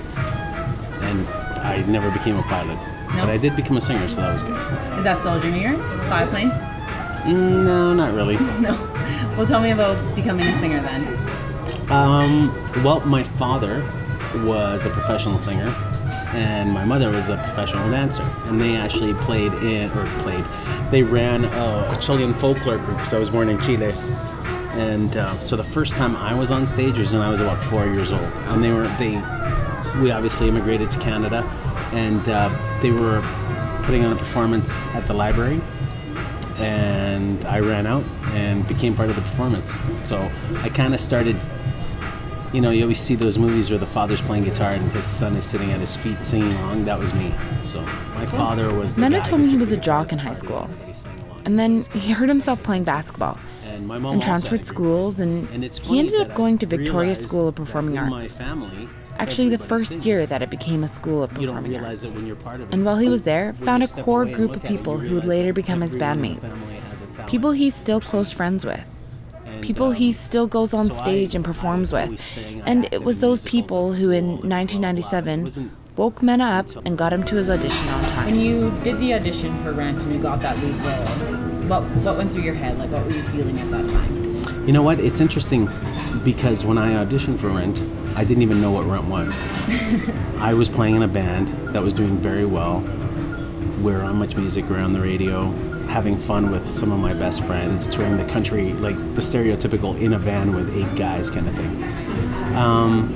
And 1.01 1.27
I 1.59 1.83
never 1.87 2.09
became 2.09 2.35
a 2.37 2.41
pilot. 2.43 2.77
No? 3.15 3.21
But 3.21 3.29
I 3.29 3.37
did 3.37 3.55
become 3.55 3.77
a 3.77 3.81
singer, 3.81 4.05
so 4.09 4.21
that 4.21 4.33
was 4.33 4.43
good. 4.43 4.57
Is 4.97 5.03
that 5.03 5.19
still 5.19 5.35
a 5.35 5.39
dream 5.39 5.53
of 5.53 5.61
yours? 5.61 5.85
Fly 6.07 6.25
plane? 6.25 6.49
Mm, 6.49 7.63
no, 7.63 7.93
not 7.93 8.13
really. 8.13 8.35
No. 8.59 8.73
Well, 9.37 9.45
tell 9.45 9.61
me 9.61 9.71
about 9.71 9.95
becoming 10.15 10.45
a 10.45 10.51
singer 10.53 10.81
then. 10.81 11.01
Um, 11.91 12.51
well, 12.83 13.01
my 13.01 13.23
father 13.23 13.83
was 14.45 14.85
a 14.85 14.89
professional 14.89 15.37
singer, 15.37 15.69
and 16.33 16.71
my 16.71 16.85
mother 16.85 17.09
was 17.09 17.29
a 17.29 17.37
professional 17.37 17.89
dancer, 17.89 18.23
and 18.45 18.59
they 18.59 18.75
actually 18.75 19.13
played 19.13 19.53
in 19.55 19.91
or 19.91 20.05
played. 20.23 20.45
They 20.89 21.03
ran 21.03 21.45
a, 21.45 21.47
a 21.47 21.97
Chilean 22.01 22.33
folklore 22.33 22.77
group. 22.77 23.01
So 23.01 23.17
I 23.17 23.19
was 23.19 23.29
born 23.29 23.49
in 23.49 23.59
Chile, 23.61 23.93
and 24.73 25.15
uh, 25.17 25.33
so 25.39 25.55
the 25.55 25.63
first 25.63 25.93
time 25.93 26.15
I 26.15 26.33
was 26.33 26.51
on 26.51 26.65
stage 26.65 26.97
was 26.97 27.13
when 27.13 27.21
I 27.21 27.29
was 27.29 27.41
about 27.41 27.61
four 27.63 27.85
years 27.85 28.11
old, 28.11 28.21
and 28.21 28.63
they 28.63 28.71
were 28.71 28.87
they. 28.97 29.21
We 30.01 30.09
obviously 30.11 30.47
immigrated 30.47 30.89
to 30.91 30.99
Canada, 30.99 31.43
and 31.91 32.27
uh, 32.29 32.49
they 32.81 32.91
were 32.91 33.21
putting 33.83 34.05
on 34.05 34.13
a 34.13 34.15
performance 34.15 34.87
at 34.87 35.05
the 35.05 35.13
library, 35.13 35.59
and 36.57 37.43
I 37.45 37.59
ran 37.59 37.85
out 37.85 38.03
and 38.27 38.65
became 38.67 38.95
part 38.95 39.09
of 39.09 39.17
the 39.17 39.21
performance. 39.21 39.77
So 40.05 40.31
I 40.57 40.69
kind 40.69 40.93
of 40.93 40.99
started. 40.99 41.35
You 42.53 42.59
know, 42.59 42.71
you 42.71 42.81
always 42.83 42.99
see 42.99 43.15
those 43.15 43.37
movies 43.37 43.69
where 43.69 43.79
the 43.79 43.85
father's 43.85 44.21
playing 44.21 44.43
guitar 44.43 44.71
and 44.71 44.91
his 44.91 45.05
son 45.05 45.37
is 45.37 45.45
sitting 45.45 45.71
at 45.71 45.79
his 45.79 45.95
feet 45.95 46.17
singing 46.25 46.51
along. 46.55 46.83
That 46.83 46.99
was 46.99 47.13
me. 47.13 47.31
So 47.63 47.81
my 48.13 48.25
father 48.25 48.73
was. 48.73 48.95
The 48.95 49.01
Mena 49.01 49.23
told 49.23 49.41
me 49.41 49.49
he 49.49 49.55
was 49.57 49.71
a 49.71 49.77
jock 49.77 50.11
in 50.11 50.19
high 50.19 50.33
school. 50.33 50.69
And 51.45 51.57
then 51.57 51.81
he 51.93 52.11
heard 52.11 52.27
himself 52.27 52.61
playing 52.61 52.83
basketball 52.83 53.39
And 53.65 53.87
my 53.87 53.97
mom 53.97 54.13
and 54.13 54.21
transferred 54.21 54.59
had 54.59 54.65
a 54.69 54.73
group. 54.73 54.75
schools, 54.75 55.19
and 55.19 55.47
And 55.49 55.63
it's 55.63 55.79
he 55.79 55.97
ended 55.97 56.19
up 56.19 56.35
going 56.35 56.57
to 56.59 56.65
Victoria 56.65 57.15
School 57.15 57.47
of 57.47 57.55
Performing 57.55 57.97
Arts. 57.97 58.33
family, 58.33 58.89
Actually, 59.17 59.49
the 59.49 59.57
first 59.57 60.05
year 60.05 60.25
that 60.25 60.41
it 60.41 60.49
became 60.49 60.83
a 60.83 60.87
school 60.87 61.23
of 61.23 61.33
performing 61.33 61.77
arts. 61.77 62.03
it 62.03 62.15
when 62.15 62.27
you're 62.27 62.35
part 62.35 62.59
of 62.59 62.67
it. 62.67 62.73
And 62.73 62.83
while 62.83 62.97
he 62.97 63.07
was 63.07 63.21
oh, 63.21 63.25
there, 63.25 63.53
When 63.53 63.65
found 63.65 63.83
a 63.83 63.87
core 63.87 64.25
group 64.25 64.51
of 64.51 64.57
at 64.57 64.65
it, 64.65 64.71
you 64.71 64.77
people 64.77 64.97
who 64.97 65.15
would 65.15 65.25
later 65.25 65.53
become 65.53 65.81
his 65.81 65.95
everyone 65.95 66.17
in 66.19 66.21
the 66.21 66.41
bandmates. 66.41 66.51
family 66.51 66.73
has 66.75 67.01
a 67.01 67.05
talent. 67.07 67.29
People 67.29 67.51
he's 67.51 67.75
still 67.75 68.01
close 68.01 68.31
friends 68.31 68.65
with. 68.65 68.83
And, 69.51 69.61
People 69.63 69.87
um, 69.87 69.93
he 69.95 70.11
still 70.13 70.47
goes 70.47 70.73
on 70.73 70.87
so 70.87 70.93
I- 70.93 70.97
stage 70.97 71.35
and 71.35 71.43
performs 71.45 71.91
with. 71.93 72.05
always 72.05 72.21
sang, 72.21 72.61
I 72.61 72.69
And 72.69 72.87
it 72.93 73.03
was 73.03 73.19
those 73.19 73.43
people 73.45 73.93
who 73.93 74.09
in 74.11 74.25
school 74.37 74.41
and 74.41 74.41
blah, 74.41 74.47
blah, 74.47 74.47
blah. 74.47 74.61
It 74.61 74.77
1997 75.45 75.71
woke 75.97 76.23
Mena 76.23 76.45
up 76.45 76.67
and 76.85 76.97
got 76.97 77.11
him 77.13 77.23
to 77.25 77.35
his 77.35 77.49
audition 77.49 77.87
on 77.89 78.03
time. 78.03 78.25
When 78.27 78.39
you 78.39 78.71
did 78.83 78.97
the 78.99 79.13
audition 79.13 79.55
for 79.63 79.71
Rent 79.73 80.03
and 80.05 80.13
you 80.15 80.21
got 80.21 80.39
that 80.41 80.57
lead 80.59 80.75
role, 80.75 81.05
what 81.67 81.83
what 82.03 82.17
went 82.17 82.31
through 82.31 82.43
your 82.43 82.53
head? 82.55 82.77
Like, 82.79 82.91
what 82.91 83.05
were 83.05 83.11
you 83.11 83.23
feeling 83.23 83.59
at 83.59 83.69
that 83.71 83.89
time? 83.89 84.65
You 84.67 84.73
know 84.73 84.83
what? 84.83 84.99
It's 84.99 85.19
interesting 85.19 85.69
because 86.23 86.63
when 86.63 86.77
I 86.77 86.93
auditioned 87.03 87.39
for 87.39 87.49
Rent, 87.49 87.83
I 88.15 88.23
didn't 88.23 88.43
even 88.43 88.61
know 88.61 88.71
what 88.71 88.85
Rent 88.85 89.05
was. 89.05 89.33
I 90.37 90.53
was 90.53 90.69
playing 90.69 90.95
in 90.95 91.03
a 91.03 91.07
band 91.07 91.47
that 91.73 91.81
was 91.81 91.93
doing 91.93 92.17
very 92.17 92.45
well. 92.45 92.79
We 93.81 93.91
were 93.91 94.01
on 94.03 94.15
MuchMusic, 94.19 94.67
we 94.69 94.75
were 94.75 94.81
on 94.81 94.93
the 94.93 95.01
radio, 95.01 95.47
having 95.91 96.17
fun 96.17 96.49
with 96.49 96.67
some 96.69 96.89
of 96.93 96.99
my 96.99 97.13
best 97.13 97.43
friends, 97.43 97.85
touring 97.85 98.15
the 98.15 98.23
country, 98.25 98.71
like 98.73 98.95
the 98.95 99.21
stereotypical 99.21 99.99
in 99.99 100.13
a 100.13 100.19
van 100.19 100.55
with 100.55 100.73
eight 100.75 100.95
guys 100.97 101.29
kind 101.29 101.49
of 101.49 101.55
thing. 101.55 101.83
Um, 102.55 103.13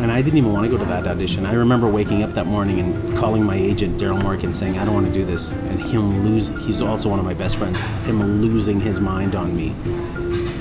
and 0.00 0.10
I 0.10 0.22
didn't 0.22 0.38
even 0.38 0.54
want 0.54 0.64
to 0.64 0.70
go 0.70 0.78
to 0.78 0.86
that 0.86 1.06
audition. 1.06 1.44
I 1.44 1.52
remember 1.52 1.86
waking 1.86 2.22
up 2.22 2.30
that 2.30 2.46
morning 2.46 2.80
and 2.80 3.18
calling 3.18 3.44
my 3.44 3.56
agent, 3.56 4.00
Daryl 4.00 4.22
Morgan, 4.22 4.54
saying, 4.54 4.78
I 4.78 4.86
don't 4.86 4.94
want 4.94 5.06
to 5.08 5.12
do 5.12 5.26
this. 5.26 5.52
And 5.52 5.78
him 5.78 6.24
lose, 6.24 6.48
he's 6.64 6.80
also 6.80 7.10
one 7.10 7.18
of 7.18 7.26
my 7.26 7.34
best 7.34 7.56
friends, 7.56 7.82
him 8.06 8.40
losing 8.40 8.80
his 8.80 8.98
mind 8.98 9.34
on 9.34 9.54
me 9.54 9.74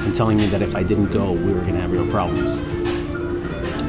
and 0.03 0.13
telling 0.13 0.35
me 0.35 0.47
that 0.47 0.61
if 0.61 0.75
I 0.75 0.83
didn't 0.83 1.13
go, 1.13 1.31
we 1.31 1.53
were 1.53 1.61
going 1.61 1.75
to 1.75 1.81
have 1.81 1.93
real 1.93 2.07
problems. 2.11 2.59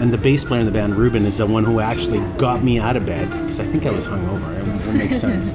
And 0.00 0.12
the 0.12 0.18
bass 0.18 0.44
player 0.44 0.60
in 0.60 0.66
the 0.66 0.72
band, 0.72 0.94
Ruben, 0.94 1.26
is 1.26 1.38
the 1.38 1.46
one 1.46 1.64
who 1.64 1.80
actually 1.80 2.20
got 2.38 2.62
me 2.62 2.78
out 2.78 2.96
of 2.96 3.04
bed, 3.04 3.28
because 3.28 3.58
I 3.58 3.64
think 3.64 3.84
I 3.84 3.90
was 3.90 4.06
hungover. 4.06 4.56
It 4.56 4.86
will 4.86 4.92
make 4.92 5.12
sense. 5.26 5.54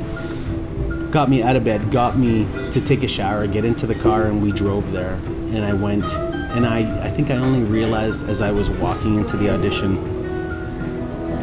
Got 1.16 1.30
me 1.30 1.42
out 1.42 1.56
of 1.56 1.64
bed, 1.64 1.94
got 1.94 2.18
me 2.18 2.46
to 2.74 2.82
take 2.82 3.02
a 3.02 3.08
shower, 3.08 3.48
get 3.48 3.64
into 3.64 3.88
the 3.88 3.96
car, 3.96 4.24
and 4.24 4.44
we 4.44 4.52
drove 4.52 4.92
there. 4.92 5.14
And 5.54 5.64
I 5.64 5.74
went 5.74 6.04
And 6.12 6.66
I, 6.66 6.80
I 7.06 7.10
think 7.10 7.32
I 7.32 7.38
only 7.38 7.64
realized 7.64 8.28
as 8.28 8.42
I 8.42 8.52
was 8.52 8.70
walking 8.70 9.16
into 9.16 9.38
the 9.38 9.50
audition 9.50 9.96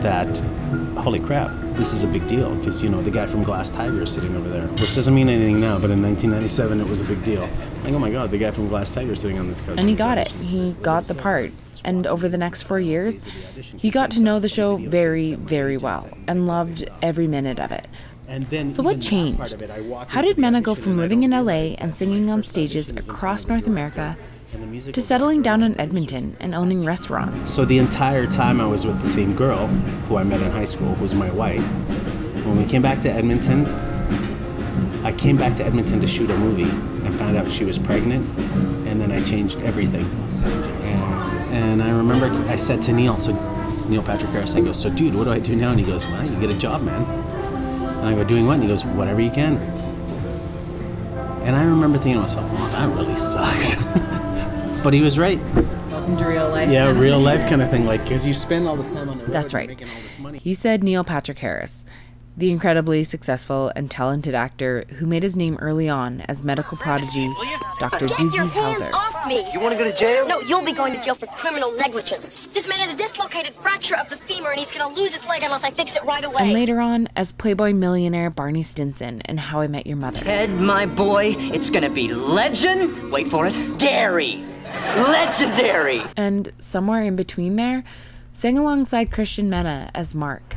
that, 0.02 0.37
holy 0.99 1.21
crap, 1.21 1.50
this 1.73 1.95
is 1.95 2.05
a 2.05 2.07
big 2.07 2.29
deal. 2.29 2.55
Because, 2.57 2.83
you 2.83 2.91
know, 2.91 3.00
the 3.00 3.11
guy 3.11 3.26
from 3.26 3.45
Glass 3.45 3.71
Tiger 3.71 4.02
is 4.02 4.12
sitting 4.12 4.37
over 4.37 4.50
there, 4.50 4.67
which 4.67 4.95
doesn't 4.95 5.14
mean 5.14 5.31
anything 5.31 5.59
now, 5.59 5.79
but 5.79 5.91
in 5.91 6.02
1997 6.02 6.79
it 6.79 6.87
was 6.87 7.00
a 7.00 7.05
big 7.05 7.25
deal. 7.25 7.49
Like, 7.83 7.95
oh 7.95 7.99
my 7.99 8.11
God, 8.11 8.31
the 8.31 8.37
guy 8.37 8.50
from 8.50 8.69
Glass 8.69 8.95
Tiger 8.95 9.12
is 9.12 9.23
sitting 9.23 9.38
on 9.38 9.49
this 9.49 9.62
couch. 9.62 9.79
And 9.79 9.88
he 9.88 9.95
got 9.95 10.19
it. 10.19 10.29
He 10.29 10.75
got 10.83 11.07
the 11.07 11.14
part. 11.14 11.50
And 11.83 12.07
over 12.07 12.29
the 12.29 12.38
next 12.38 12.62
four 12.64 12.79
years, 12.79 13.25
he 13.57 13.91
got 13.91 14.11
to 14.12 14.23
know 14.23 14.38
the 14.38 14.50
show 14.50 14.76
very, 14.76 15.35
very 15.35 15.79
well 15.79 16.07
and 16.29 16.47
loved 16.47 16.88
every 17.00 17.26
minute 17.26 17.59
of 17.59 17.73
it. 17.73 17.87
And 18.29 18.45
then 18.50 18.71
So, 18.71 18.83
what 18.83 19.00
changed? 19.00 19.41
it, 19.61 19.71
How 20.09 20.23
did 20.23 20.38
Mena 20.38 20.61
go 20.62 20.75
from 20.75 20.97
living 20.97 21.23
in 21.23 21.31
LA 21.33 21.75
and 21.79 21.93
singing 21.95 22.31
on 22.31 22.43
stages 22.43 22.88
audition, 22.88 22.97
this 22.97 23.07
was 23.07 23.14
across 23.14 23.47
North 23.49 23.67
America 23.67 24.17
and 24.55 24.62
the 24.62 24.67
musical 24.67 24.93
to 24.95 25.02
settling 25.07 25.43
down 25.43 25.62
in 25.62 25.73
director 25.73 25.83
of 25.83 25.91
the 25.91 25.99
Edmonton 25.99 26.37
and 26.41 26.55
owning 26.55 26.85
restaurants? 26.85 27.50
So 27.52 27.64
the 27.64 27.79
entire 27.79 28.26
time 28.26 28.61
I 28.61 28.67
was 28.67 28.87
with 28.87 29.00
the 29.00 29.07
same 29.09 29.35
girl 29.35 29.67
who 29.67 30.17
I 30.17 30.25
met 30.25 30.41
in 30.41 30.50
high 30.50 30.64
school, 30.67 30.95
who 30.95 31.02
was 31.02 31.14
my 31.14 31.31
wife. 31.33 31.62
When 32.47 32.57
we 32.57 32.64
came 32.64 32.83
back 32.83 33.00
to 33.02 33.11
Edmonton, 33.11 33.67
I 35.05 35.12
came 35.12 35.37
back 35.37 35.55
to 35.57 35.64
Edmonton 35.64 36.00
to 36.00 36.07
shoot 36.07 36.31
a 36.31 36.37
movie 36.38 36.71
and 37.05 37.14
found 37.17 37.37
out 37.37 37.50
she 37.50 37.64
was 37.64 37.79
pregnant, 37.79 38.25
and 38.87 39.00
then 39.00 39.11
I 39.11 39.23
changed 39.25 39.61
everything. 39.62 40.05
And, 40.45 41.55
and 41.55 41.83
I 41.83 41.91
remember 41.91 42.26
I 42.49 42.57
said 42.57 42.83
to 42.83 42.93
Neil, 42.93 43.19
so 43.19 43.33
Neil 43.88 44.02
Patrick 44.02 44.31
Harris, 44.31 44.55
I 44.55 44.61
go, 44.61 44.73
so 44.73 44.88
dude, 44.91 45.14
what 45.14 45.25
do 45.25 45.33
I 45.33 45.38
do 45.41 45.57
now? 45.57 45.71
And 45.71 45.81
he 45.81 45.85
goes, 45.85 46.07
well, 46.07 46.25
you 46.25 46.41
get 46.41 46.50
a 46.50 46.59
job, 46.59 46.83
man. 46.83 47.05
And 48.02 48.11
I 48.11 48.14
go, 48.14 48.25
doing 48.25 48.47
what? 48.47 48.54
And 48.54 48.64
he 48.64 48.68
goes, 48.68 48.85
whatever 48.85 49.21
you 49.21 49.30
can. 49.30 49.59
And 51.44 51.54
I 51.54 51.62
remember 51.62 51.99
thinking 51.99 52.14
to 52.14 52.21
myself, 52.23 52.50
well, 52.50 52.68
that 52.88 52.97
really 52.99 53.14
sucks. 53.14 53.76
but 54.82 54.92
he 54.92 55.00
was 55.00 55.16
right. 55.21 55.38
Welcome 55.88 56.16
to 56.16 56.25
real 56.26 56.49
life. 56.49 56.68
Yeah, 56.68 56.90
real 56.90 57.21
life 57.21 57.49
kind 57.49 57.62
of 57.62 57.71
thing. 57.71 57.87
Like, 57.87 58.02
because 58.02 58.26
you 58.26 58.35
spend 58.35 58.66
all 58.66 58.75
this 58.75 58.88
time 58.88 59.09
on 59.09 59.18
the 59.18 59.25
road, 59.25 59.32
That's 59.32 59.54
right. 59.54 59.68
making 59.68 59.88
all 59.88 60.02
this 60.02 60.18
money. 60.18 60.38
He 60.38 60.52
said 60.52 60.82
Neil 60.82 61.04
Patrick 61.04 61.38
Harris, 61.38 61.85
the 62.36 62.50
incredibly 62.50 63.04
successful 63.04 63.72
and 63.76 63.90
talented 63.90 64.34
actor 64.34 64.84
who 64.98 65.06
made 65.06 65.22
his 65.22 65.36
name 65.36 65.56
early 65.60 65.88
on 65.88 66.22
as 66.22 66.42
medical 66.42 66.76
prodigy 66.78 67.30
Dr. 67.78 68.06
Get 68.06 68.20
your 68.32 68.46
hands 68.46 68.78
Howser. 68.78 68.92
off 68.92 69.26
me! 69.26 69.44
You 69.52 69.58
want 69.58 69.76
to 69.76 69.84
go 69.84 69.90
to 69.90 69.96
jail? 69.96 70.26
No, 70.28 70.38
you'll 70.40 70.64
be 70.64 70.72
going 70.72 70.94
to 70.94 71.04
jail 71.04 71.16
for 71.16 71.26
criminal 71.26 71.72
negligence. 71.72 72.46
This 72.48 72.68
man 72.68 72.78
has 72.78 72.92
a 72.92 72.96
dislocated 72.96 73.54
fracture 73.54 73.96
of 73.96 74.08
the 74.08 74.16
femur 74.16 74.50
and 74.50 74.58
he's 74.60 74.70
gonna 74.70 74.94
lose 74.94 75.12
his 75.12 75.26
leg 75.26 75.42
unless 75.42 75.64
I 75.64 75.70
fix 75.70 75.96
it 75.96 76.04
right 76.04 76.24
away. 76.24 76.36
And 76.38 76.52
later 76.52 76.80
on, 76.80 77.08
as 77.16 77.32
Playboy 77.32 77.72
millionaire 77.72 78.30
Barney 78.30 78.62
Stinson 78.62 79.20
in 79.22 79.36
How 79.38 79.60
I 79.60 79.66
Met 79.66 79.86
Your 79.86 79.96
Mother. 79.96 80.24
Ted, 80.24 80.50
my 80.50 80.86
boy, 80.86 81.34
it's 81.38 81.70
gonna 81.70 81.90
be 81.90 82.14
legend. 82.14 83.10
Wait 83.10 83.28
for 83.28 83.46
it. 83.46 83.78
Dairy. 83.78 84.44
Legendary. 84.96 86.02
And 86.16 86.52
somewhere 86.58 87.02
in 87.02 87.16
between 87.16 87.56
there, 87.56 87.82
sang 88.32 88.58
alongside 88.58 89.10
Christian 89.10 89.50
Mena 89.50 89.90
as 89.94 90.14
Mark. 90.14 90.56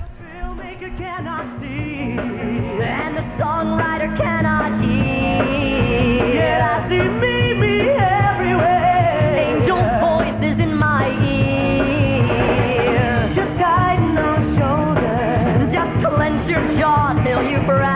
Songwriter 3.37 4.15
cannot 4.17 4.81
hear. 4.83 6.33
Yeah, 6.33 6.81
I 6.83 6.89
see 6.89 7.07
me, 7.21 7.53
me 7.53 7.79
everywhere. 7.89 9.35
Angels' 9.37 9.93
voices 9.99 10.59
in 10.59 10.75
my 10.75 11.09
ear. 11.23 12.23
Just 13.33 13.57
tighten 13.59 14.15
those 14.15 14.55
shoulders. 14.57 15.73
Just 15.73 16.05
clench 16.05 16.47
your 16.49 16.65
jaw 16.77 17.19
till 17.23 17.43
you 17.49 17.59
frown. 17.65 17.94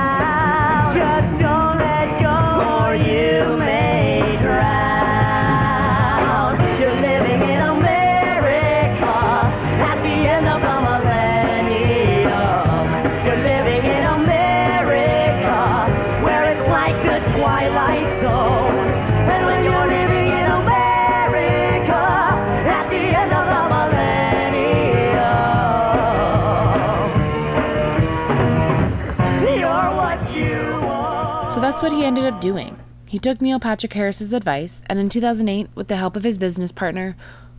What 31.89 31.97
he 31.97 32.05
ended 32.05 32.25
up 32.25 32.39
doing. 32.39 32.77
He 33.07 33.17
took 33.17 33.41
Neil 33.41 33.59
Patrick 33.59 33.93
Harris's 33.93 34.31
advice 34.31 34.83
and 34.87 34.99
in 34.99 35.09
2008, 35.09 35.69
with 35.73 35.87
the 35.87 35.95
help 35.95 36.15
of 36.15 36.23
his 36.23 36.37
business 36.37 36.71
partner, 36.71 37.15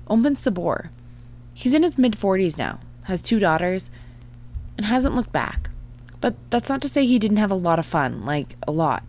opened 0.07 0.38
Sabor. 0.38 0.93
He's 1.53 1.75
in 1.75 1.83
his 1.83 1.99
mid 1.99 2.12
40s 2.12 2.57
now, 2.57 2.79
has 3.05 3.21
two 3.21 3.40
daughters, 3.40 3.90
and 4.77 4.87
hasn't 4.87 5.16
looked 5.16 5.33
back. 5.33 5.71
But 6.21 6.37
that's 6.49 6.69
not 6.69 6.81
to 6.83 6.88
say 6.88 7.05
he 7.05 7.19
didn't 7.19 7.38
have 7.38 7.51
a 7.51 7.57
lot 7.57 7.81
of 7.81 7.87
fun, 7.87 8.25
like 8.25 8.55
a 8.69 8.71
lot. 8.71 9.03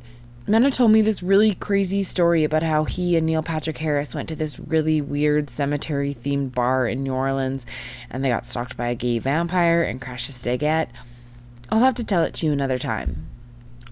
Mena 0.47 0.71
told 0.71 0.89
me 0.89 1.03
this 1.03 1.21
really 1.21 1.53
crazy 1.53 2.01
story 2.01 2.43
about 2.43 2.63
how 2.63 2.85
he 2.85 3.15
and 3.15 3.27
Neil 3.27 3.43
Patrick 3.43 3.77
Harris 3.77 4.15
went 4.15 4.27
to 4.29 4.35
this 4.35 4.57
really 4.57 5.01
weird 5.01 5.51
cemetery 5.51 6.15
themed 6.15 6.55
bar 6.55 6.87
in 6.87 7.03
New 7.03 7.13
Orleans 7.13 7.67
and 8.09 8.25
they 8.25 8.29
got 8.29 8.47
stalked 8.47 8.75
by 8.75 8.87
a 8.87 8.95
gay 8.95 9.19
vampire 9.19 9.83
and 9.83 10.01
crashed 10.01 10.29
a 10.29 10.31
stagette. 10.31 10.89
I'll 11.69 11.81
have 11.81 11.93
to 11.95 12.03
tell 12.03 12.23
it 12.23 12.33
to 12.35 12.47
you 12.47 12.51
another 12.51 12.79
time. 12.79 13.27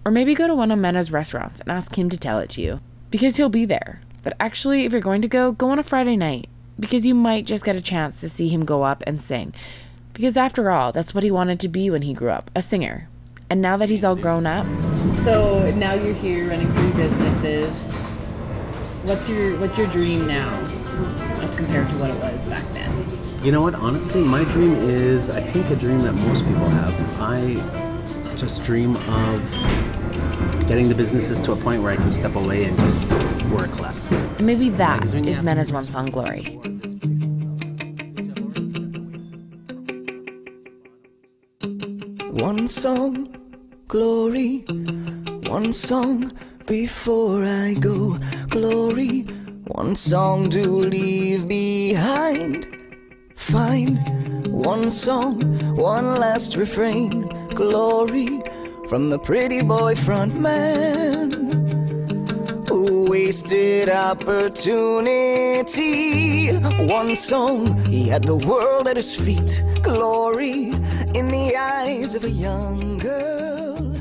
Or 0.10 0.12
maybe 0.12 0.34
go 0.34 0.48
to 0.48 0.56
one 0.56 0.72
of 0.72 0.80
Mena's 0.80 1.12
restaurants 1.12 1.62
and 1.62 1.72
ask 1.72 1.96
him 1.96 2.10
to 2.10 2.18
tell 2.18 2.40
it 2.40 2.50
to 2.50 2.64
you. 2.64 2.80
Because 3.12 3.38
he'll 3.38 3.48
be 3.48 3.64
there. 3.64 4.02
But 4.24 4.36
actually, 4.40 4.86
if 4.86 4.92
you're 4.92 5.02
going 5.02 5.22
to 5.22 5.28
go, 5.28 5.52
go 5.52 5.70
on 5.70 5.78
a 5.78 5.84
Friday 5.84 6.18
night. 6.18 6.50
Because 6.80 7.06
you 7.06 7.14
might 7.14 7.46
just 7.46 7.64
get 7.64 7.76
a 7.76 7.82
chance 7.82 8.20
to 8.22 8.28
see 8.28 8.48
him 8.48 8.66
go 8.66 8.82
up 8.82 9.04
and 9.06 9.22
sing. 9.22 9.54
Because 10.16 10.36
after 10.36 10.72
all, 10.72 10.92
that's 10.92 11.14
what 11.14 11.24
he 11.24 11.30
wanted 11.30 11.60
to 11.60 11.68
be 11.68 11.92
when 11.92 12.02
he 12.02 12.14
grew 12.14 12.32
up 12.32 12.50
a 12.56 12.62
singer. 12.64 13.08
And 13.52 13.62
now 13.62 13.78
that 13.78 13.90
he's 13.90 14.04
all 14.04 14.16
grown 14.16 14.48
up, 14.48 14.66
So 15.20 15.72
now 15.76 15.94
you're 15.94 16.16
here 16.16 16.50
running 16.50 16.72
three 16.72 16.92
businesses. 16.94 17.70
What's 19.04 19.30
your 19.30 19.60
What's 19.60 19.78
your 19.78 19.86
dream 19.90 20.26
now, 20.26 20.50
as 21.44 21.54
compared 21.54 21.88
to 21.88 21.96
what 21.98 22.10
it 22.10 22.20
was 22.20 22.48
back 22.48 22.64
then? 22.74 22.92
You 23.44 23.52
know 23.52 23.62
what? 23.62 23.76
Honestly, 23.76 24.24
my 24.24 24.44
dream 24.46 24.74
is, 24.74 25.30
I 25.30 25.42
think, 25.42 25.70
a 25.70 25.76
dream 25.76 26.02
that 26.02 26.14
most 26.14 26.46
people 26.46 26.68
have. 26.68 27.22
I 27.22 27.90
just 28.38 28.64
dream 28.64 28.96
of 28.96 29.79
getting 30.70 30.88
the 30.88 30.94
businesses 30.94 31.42
to 31.42 31.52
a 31.52 31.56
point 31.56 31.82
where 31.82 31.92
I 31.92 31.96
can 31.96 32.12
step 32.12 32.36
away 32.36 32.66
and 32.66 32.78
just 32.78 33.04
work 33.52 33.80
less. 33.80 34.08
and 34.12 34.46
maybe 34.46 34.70
that 34.70 35.00
Because 35.00 35.16
when 35.16 35.24
you 35.24 35.32
is 35.32 35.38
have 35.38 35.46
Mena's 35.46 35.72
one 35.72 35.88
song 35.88 36.06
glory. 36.06 36.60
One 42.50 42.68
song, 42.68 43.36
glory. 43.88 44.60
One 45.48 45.74
song 45.74 46.32
before 46.68 47.44
I 47.44 47.74
go, 47.74 48.20
glory. 48.50 49.22
One 49.68 49.96
song 49.96 50.50
to 50.52 50.62
leave 50.68 51.48
behind. 51.48 52.68
Fine. 53.36 53.98
One 54.52 54.90
song, 54.92 55.42
one 55.76 56.16
last 56.18 56.56
refrain, 56.56 57.28
glory. 57.56 58.42
From 58.90 59.10
the 59.10 59.20
pretty 59.20 59.62
boy 59.62 59.94
front 59.94 60.34
man 60.34 61.32
who 62.68 63.08
wasted 63.08 63.88
opportunity. 63.88 66.48
One 66.88 67.14
song, 67.14 67.86
he 67.86 68.08
had 68.08 68.24
the 68.24 68.36
world 68.36 68.88
at 68.88 68.96
his 68.96 69.16
feet. 69.16 69.62
Glory 69.84 70.72
in 71.14 71.28
the 71.28 71.56
eyes 71.56 72.16
of 72.16 72.24
a 72.24 72.32
young 72.32 72.98
girl. 72.98 73.96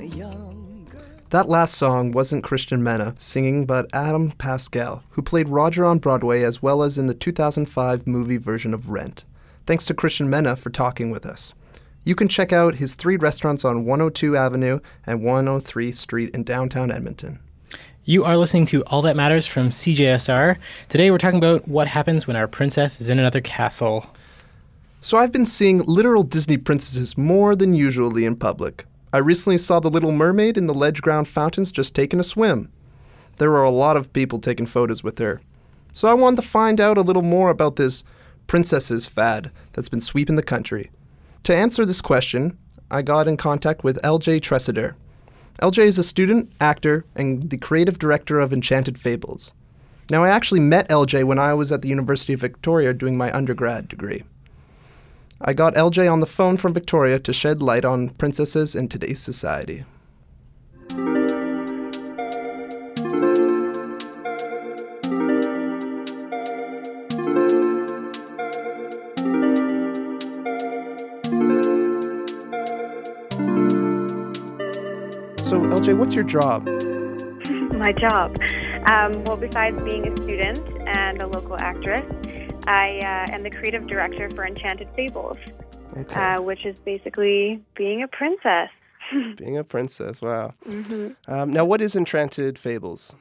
A 0.00 0.04
young 0.04 0.88
girl. 0.90 1.04
That 1.28 1.48
last 1.48 1.76
song 1.76 2.10
wasn't 2.10 2.42
Christian 2.42 2.82
Mena 2.82 3.14
singing, 3.18 3.66
but 3.66 3.88
Adam 3.94 4.32
Pascal, 4.32 5.04
who 5.10 5.22
played 5.22 5.48
Roger 5.48 5.84
on 5.84 6.00
Broadway 6.00 6.42
as 6.42 6.60
well 6.60 6.82
as 6.82 6.98
in 6.98 7.06
the 7.06 7.14
2005 7.14 8.04
movie 8.04 8.36
version 8.36 8.74
of 8.74 8.90
Rent. 8.90 9.26
Thanks 9.64 9.86
to 9.86 9.94
Christian 9.94 10.28
Mena 10.28 10.56
for 10.56 10.70
talking 10.70 11.12
with 11.12 11.24
us. 11.24 11.54
You 12.02 12.14
can 12.14 12.28
check 12.28 12.50
out 12.50 12.76
his 12.76 12.94
three 12.94 13.18
restaurants 13.18 13.62
on 13.62 13.84
102 13.84 14.34
Avenue 14.34 14.80
and 15.04 15.22
103 15.22 15.92
Street 15.92 16.34
in 16.34 16.44
downtown 16.44 16.90
Edmonton. 16.90 17.40
You 18.04 18.24
are 18.24 18.38
listening 18.38 18.64
to 18.66 18.82
All 18.84 19.02
That 19.02 19.16
Matters 19.16 19.46
from 19.46 19.68
CJSR. 19.68 20.56
Today 20.88 21.10
we're 21.10 21.18
talking 21.18 21.36
about 21.36 21.68
what 21.68 21.88
happens 21.88 22.26
when 22.26 22.36
our 22.36 22.48
princess 22.48 23.02
is 23.02 23.10
in 23.10 23.18
another 23.18 23.42
castle. 23.42 24.06
So 25.02 25.18
I've 25.18 25.30
been 25.30 25.44
seeing 25.44 25.84
literal 25.84 26.22
Disney 26.22 26.56
princesses 26.56 27.18
more 27.18 27.54
than 27.54 27.74
usually 27.74 28.24
in 28.24 28.34
public. 28.34 28.86
I 29.12 29.18
recently 29.18 29.58
saw 29.58 29.78
the 29.78 29.90
Little 29.90 30.12
Mermaid 30.12 30.56
in 30.56 30.68
the 30.68 30.74
ledge 30.74 31.02
ground 31.02 31.28
fountains 31.28 31.70
just 31.70 31.94
taking 31.94 32.18
a 32.18 32.24
swim. 32.24 32.72
There 33.36 33.50
were 33.50 33.62
a 33.62 33.70
lot 33.70 33.98
of 33.98 34.12
people 34.14 34.38
taking 34.38 34.66
photos 34.66 35.04
with 35.04 35.18
her. 35.18 35.42
So 35.92 36.08
I 36.08 36.14
wanted 36.14 36.36
to 36.36 36.48
find 36.48 36.80
out 36.80 36.96
a 36.96 37.02
little 37.02 37.20
more 37.20 37.50
about 37.50 37.76
this 37.76 38.04
princesses 38.46 39.06
fad 39.06 39.52
that's 39.72 39.90
been 39.90 40.00
sweeping 40.00 40.36
the 40.36 40.42
country. 40.42 40.90
To 41.44 41.56
answer 41.56 41.84
this 41.84 42.00
question, 42.02 42.58
I 42.90 43.02
got 43.02 43.26
in 43.26 43.36
contact 43.36 43.82
with 43.82 44.02
LJ 44.02 44.40
Tressider. 44.40 44.94
LJ 45.62 45.84
is 45.84 45.98
a 45.98 46.02
student, 46.02 46.52
actor, 46.60 47.04
and 47.14 47.50
the 47.50 47.56
creative 47.56 47.98
director 47.98 48.40
of 48.40 48.52
Enchanted 48.52 48.98
Fables. 48.98 49.52
Now, 50.10 50.24
I 50.24 50.28
actually 50.28 50.60
met 50.60 50.88
LJ 50.88 51.24
when 51.24 51.38
I 51.38 51.54
was 51.54 51.70
at 51.70 51.82
the 51.82 51.88
University 51.88 52.32
of 52.32 52.40
Victoria 52.40 52.92
doing 52.92 53.16
my 53.16 53.34
undergrad 53.34 53.88
degree. 53.88 54.24
I 55.40 55.52
got 55.54 55.74
LJ 55.74 56.12
on 56.12 56.20
the 56.20 56.26
phone 56.26 56.56
from 56.56 56.74
Victoria 56.74 57.18
to 57.20 57.32
shed 57.32 57.62
light 57.62 57.84
on 57.84 58.10
princesses 58.10 58.74
in 58.74 58.88
today's 58.88 59.20
society. 59.20 59.84
LJ, 75.80 75.96
what's 75.96 76.14
your 76.14 76.24
job? 76.24 76.66
my 77.78 77.90
job. 77.92 78.36
Um, 78.84 79.24
well, 79.24 79.38
besides 79.38 79.80
being 79.80 80.06
a 80.06 80.14
student 80.14 80.58
and 80.86 81.22
a 81.22 81.26
local 81.26 81.58
actress, 81.58 82.04
I 82.66 82.98
uh, 82.98 83.34
am 83.34 83.42
the 83.42 83.48
creative 83.48 83.86
director 83.86 84.28
for 84.34 84.46
Enchanted 84.46 84.88
Fables, 84.94 85.38
uh, 86.10 86.36
which 86.42 86.66
is 86.66 86.78
basically 86.80 87.62
being 87.76 88.02
a 88.02 88.08
princess. 88.08 88.68
Being 89.38 89.56
a 89.56 89.64
princess, 89.64 90.20
wow. 90.20 90.52
hmm 90.64 91.08
Um, 91.26 91.50
now, 91.50 91.64
what 91.64 91.80
is 91.80 91.96
Enchanted 91.96 92.58
Fables? 92.58 93.14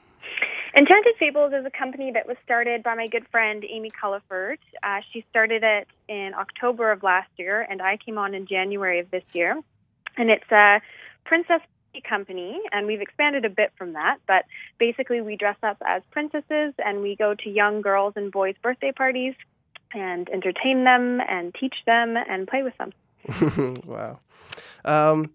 Enchanted 0.77 1.15
Fables 1.17 1.53
is 1.53 1.65
a 1.65 1.71
company 1.71 2.11
that 2.11 2.27
was 2.27 2.35
started 2.43 2.83
by 2.83 2.93
my 2.93 3.07
good 3.07 3.25
friend 3.31 3.63
Amy 3.67 3.89
Culliford. 3.89 4.59
Uh, 4.83 4.99
she 5.11 5.25
started 5.31 5.63
it 5.63 5.87
in 6.09 6.33
October 6.37 6.91
of 6.91 7.01
last 7.03 7.31
year, 7.37 7.65
and 7.69 7.81
I 7.81 7.97
came 8.05 8.17
on 8.17 8.35
in 8.35 8.45
January 8.45 8.99
of 8.99 9.09
this 9.09 9.23
year. 9.33 9.59
And 10.17 10.29
it's 10.29 10.51
a 10.51 10.81
princess 11.25 11.61
company, 12.07 12.59
and 12.71 12.87
we've 12.87 13.01
expanded 13.01 13.45
a 13.45 13.49
bit 13.49 13.71
from 13.77 13.93
that. 13.93 14.17
But 14.27 14.45
basically, 14.77 15.21
we 15.21 15.35
dress 15.35 15.57
up 15.63 15.77
as 15.85 16.01
princesses, 16.11 16.73
and 16.83 17.01
we 17.01 17.15
go 17.15 17.35
to 17.35 17.49
young 17.49 17.81
girls 17.81 18.13
and 18.15 18.31
boys' 18.31 18.55
birthday 18.61 18.91
parties 18.91 19.33
and 19.93 20.29
entertain 20.29 20.83
them, 20.83 21.19
and 21.27 21.53
teach 21.59 21.75
them, 21.85 22.15
and 22.15 22.47
play 22.47 22.63
with 22.63 22.77
them. 22.77 22.93
wow. 23.85 24.19
Um, 24.85 25.31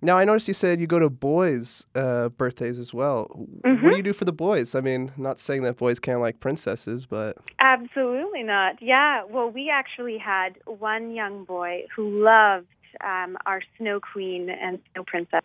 now, 0.00 0.16
I 0.16 0.24
noticed 0.24 0.46
you 0.46 0.54
said 0.54 0.80
you 0.80 0.86
go 0.86 1.00
to 1.00 1.10
boys' 1.10 1.84
uh, 1.96 2.28
birthdays 2.28 2.78
as 2.78 2.94
well. 2.94 3.24
What 3.62 3.90
do 3.90 3.96
you 3.96 4.02
do 4.02 4.12
for 4.12 4.24
the 4.24 4.32
boys? 4.32 4.76
I 4.76 4.80
mean, 4.80 5.10
not 5.16 5.40
saying 5.40 5.62
that 5.62 5.76
boys 5.76 5.98
can't 5.98 6.20
like 6.20 6.38
princesses, 6.38 7.04
but 7.04 7.36
Absolutely 7.58 8.44
not. 8.44 8.80
Yeah. 8.80 9.24
Well, 9.24 9.50
we 9.50 9.70
actually 9.70 10.18
had 10.18 10.58
one 10.66 11.10
young 11.10 11.44
boy 11.44 11.86
who 11.94 12.22
loved 12.22 12.66
um, 13.04 13.36
our 13.44 13.60
Snow 13.76 13.98
Queen 14.00 14.48
and 14.50 14.78
Snow 14.92 15.02
Princess. 15.04 15.42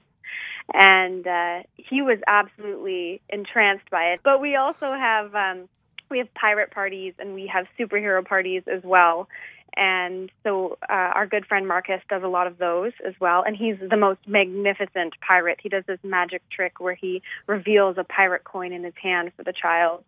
And 0.72 1.28
uh, 1.28 1.64
he 1.76 2.02
was 2.02 2.20
absolutely 2.28 3.22
entranced 3.30 3.90
by 3.90 4.14
it. 4.14 4.22
But 4.24 4.40
we 4.40 4.56
also 4.56 4.94
have 4.94 5.36
um, 5.36 5.68
we 6.10 6.20
have 6.20 6.34
pirate 6.36 6.72
parties 6.72 7.14
and 7.20 7.34
we 7.34 7.48
have 7.48 7.66
superhero 7.78 8.26
parties 8.26 8.64
as 8.68 8.84
well. 8.84 9.28
And 9.76 10.32
so 10.44 10.78
uh, 10.88 10.94
our 10.94 11.26
good 11.26 11.46
friend 11.46 11.68
Marcus 11.68 12.02
does 12.08 12.22
a 12.24 12.28
lot 12.28 12.46
of 12.46 12.58
those 12.58 12.92
as 13.06 13.14
well. 13.20 13.44
And 13.46 13.56
he's 13.56 13.76
the 13.90 13.98
most 13.98 14.20
magnificent 14.28 15.16
pirate. 15.28 15.60
He 15.62 15.70
does 15.70 15.84
this 15.88 16.00
magic 16.04 16.44
trick 16.50 16.80
where 16.80 16.94
he 16.94 17.24
reveals 17.48 17.98
a 17.98 18.04
pirate 18.04 18.44
coin 18.44 18.72
in 18.72 18.84
his 18.84 18.94
hand 19.02 19.32
for 19.36 19.44
the 19.44 19.54
child, 19.54 20.04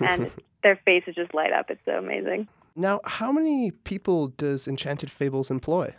and 0.00 0.30
their 0.62 0.78
faces 0.84 1.14
just 1.14 1.32
light 1.32 1.52
up. 1.52 1.70
It's 1.70 1.80
so 1.86 1.92
amazing. 1.92 2.46
now, 2.74 3.00
how 3.04 3.32
many 3.32 3.70
people 3.70 4.28
does 4.28 4.68
Enchanted 4.68 5.10
Fables 5.10 5.50
employ? 5.50 5.94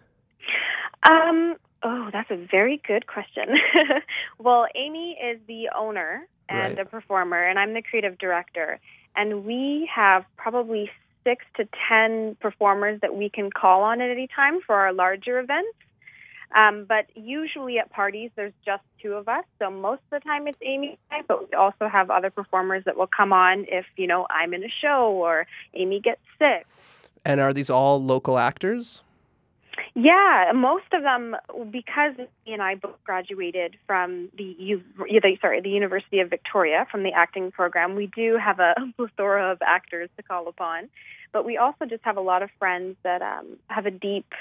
Um, 1.10 1.56
oh, 1.84 2.10
that's 2.12 2.32
a 2.32 2.38
very 2.38 2.82
good 2.86 3.08
question. 3.08 3.56
well, 4.40 4.68
Amy 4.76 5.18
is 5.24 5.40
the 5.48 5.70
owner 5.76 6.28
and 6.50 6.78
Right. 6.78 6.80
a 6.80 6.90
performer, 6.90 7.44
and 7.44 7.60
I'm 7.60 7.74
the 7.74 7.82
creative 7.82 8.18
director. 8.18 8.80
And 9.16 9.46
we 9.46 9.90
have 9.94 10.26
probably 10.38 10.90
six 11.24 11.44
to 11.58 11.68
ten 11.90 12.36
performers 12.40 13.02
that 13.02 13.16
we 13.16 13.30
can 13.30 13.52
call 13.52 13.82
on 13.84 14.00
at 14.00 14.10
any 14.10 14.28
time 14.28 14.62
for 14.66 14.76
our 14.76 14.94
larger 14.94 15.40
events. 15.40 15.76
Um, 16.56 16.86
but 16.88 17.08
usually 17.16 17.78
at 17.80 17.90
parties, 17.92 18.32
there's 18.36 18.54
just 18.66 18.84
two 19.02 19.14
of 19.14 19.28
us. 19.28 19.44
So 19.60 19.70
most 19.70 20.02
of 20.12 20.22
the 20.22 20.30
time 20.30 20.48
it's 20.48 20.58
Amy 20.62 20.98
and 21.12 21.20
I, 21.20 21.26
but 21.28 21.50
we 21.50 21.54
also 21.58 21.90
have 21.90 22.10
other 22.10 22.30
performers 22.30 22.84
that 22.86 22.96
will 22.96 23.08
come 23.08 23.34
on 23.34 23.66
if, 23.68 23.86
you 23.98 24.08
know, 24.08 24.26
I'm 24.30 24.54
in 24.54 24.64
a 24.64 24.70
show 24.82 25.12
or 25.12 25.46
Amy 25.74 26.00
gets 26.00 26.22
sick. 26.40 26.66
And 27.26 27.42
are 27.42 27.52
these 27.52 27.70
all 27.70 28.02
local 28.02 28.38
actors? 28.38 29.02
Yeah, 30.00 30.52
most 30.54 30.86
of 30.94 31.02
them 31.02 31.36
because 31.72 32.14
he 32.46 32.54
and 32.54 32.62
I 32.62 32.76
both 32.76 33.04
graduated 33.04 33.78
from 33.88 34.30
the 34.38 34.56
U, 34.60 34.84
sorry 35.42 35.60
the 35.60 35.72
University 35.72 36.20
of 36.20 36.30
Victoria 36.30 36.86
from 36.92 37.02
the 37.02 37.14
acting 37.14 37.50
program. 37.52 37.96
We 37.96 38.06
do 38.16 38.38
have 38.38 38.60
a 38.60 38.76
plethora 38.96 39.52
of 39.52 39.58
actors 39.66 40.12
to 40.18 40.22
call 40.22 40.48
upon, 40.50 40.90
but 41.32 41.46
we 41.46 41.58
also 41.58 41.86
just 41.86 42.04
have 42.04 42.16
a 42.16 42.22
lot 42.22 42.44
of 42.44 42.52
friends 42.60 42.96
that 43.02 43.24
um, 43.24 43.58
have 43.70 43.88
a 43.88 43.92
deep 43.92 44.32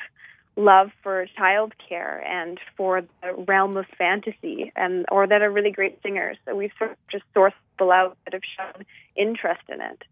love 0.56 0.90
for 1.02 1.26
childcare 1.38 2.22
and 2.26 2.58
for 2.76 3.00
the 3.22 3.32
realm 3.48 3.78
of 3.78 3.86
fantasy, 3.96 4.70
and 4.76 5.06
or 5.10 5.26
that 5.26 5.40
are 5.40 5.50
really 5.50 5.70
great 5.70 5.98
singers. 6.02 6.36
So 6.44 6.54
we've 6.54 6.72
sort 6.76 6.90
of 6.90 6.96
just 7.10 7.24
sourced 7.34 7.52
people 7.76 7.92
out 7.92 8.18
that 8.24 8.34
have 8.34 8.42
shown 8.58 8.84
interest 9.16 9.62
in 9.70 9.80
it. 9.80 10.04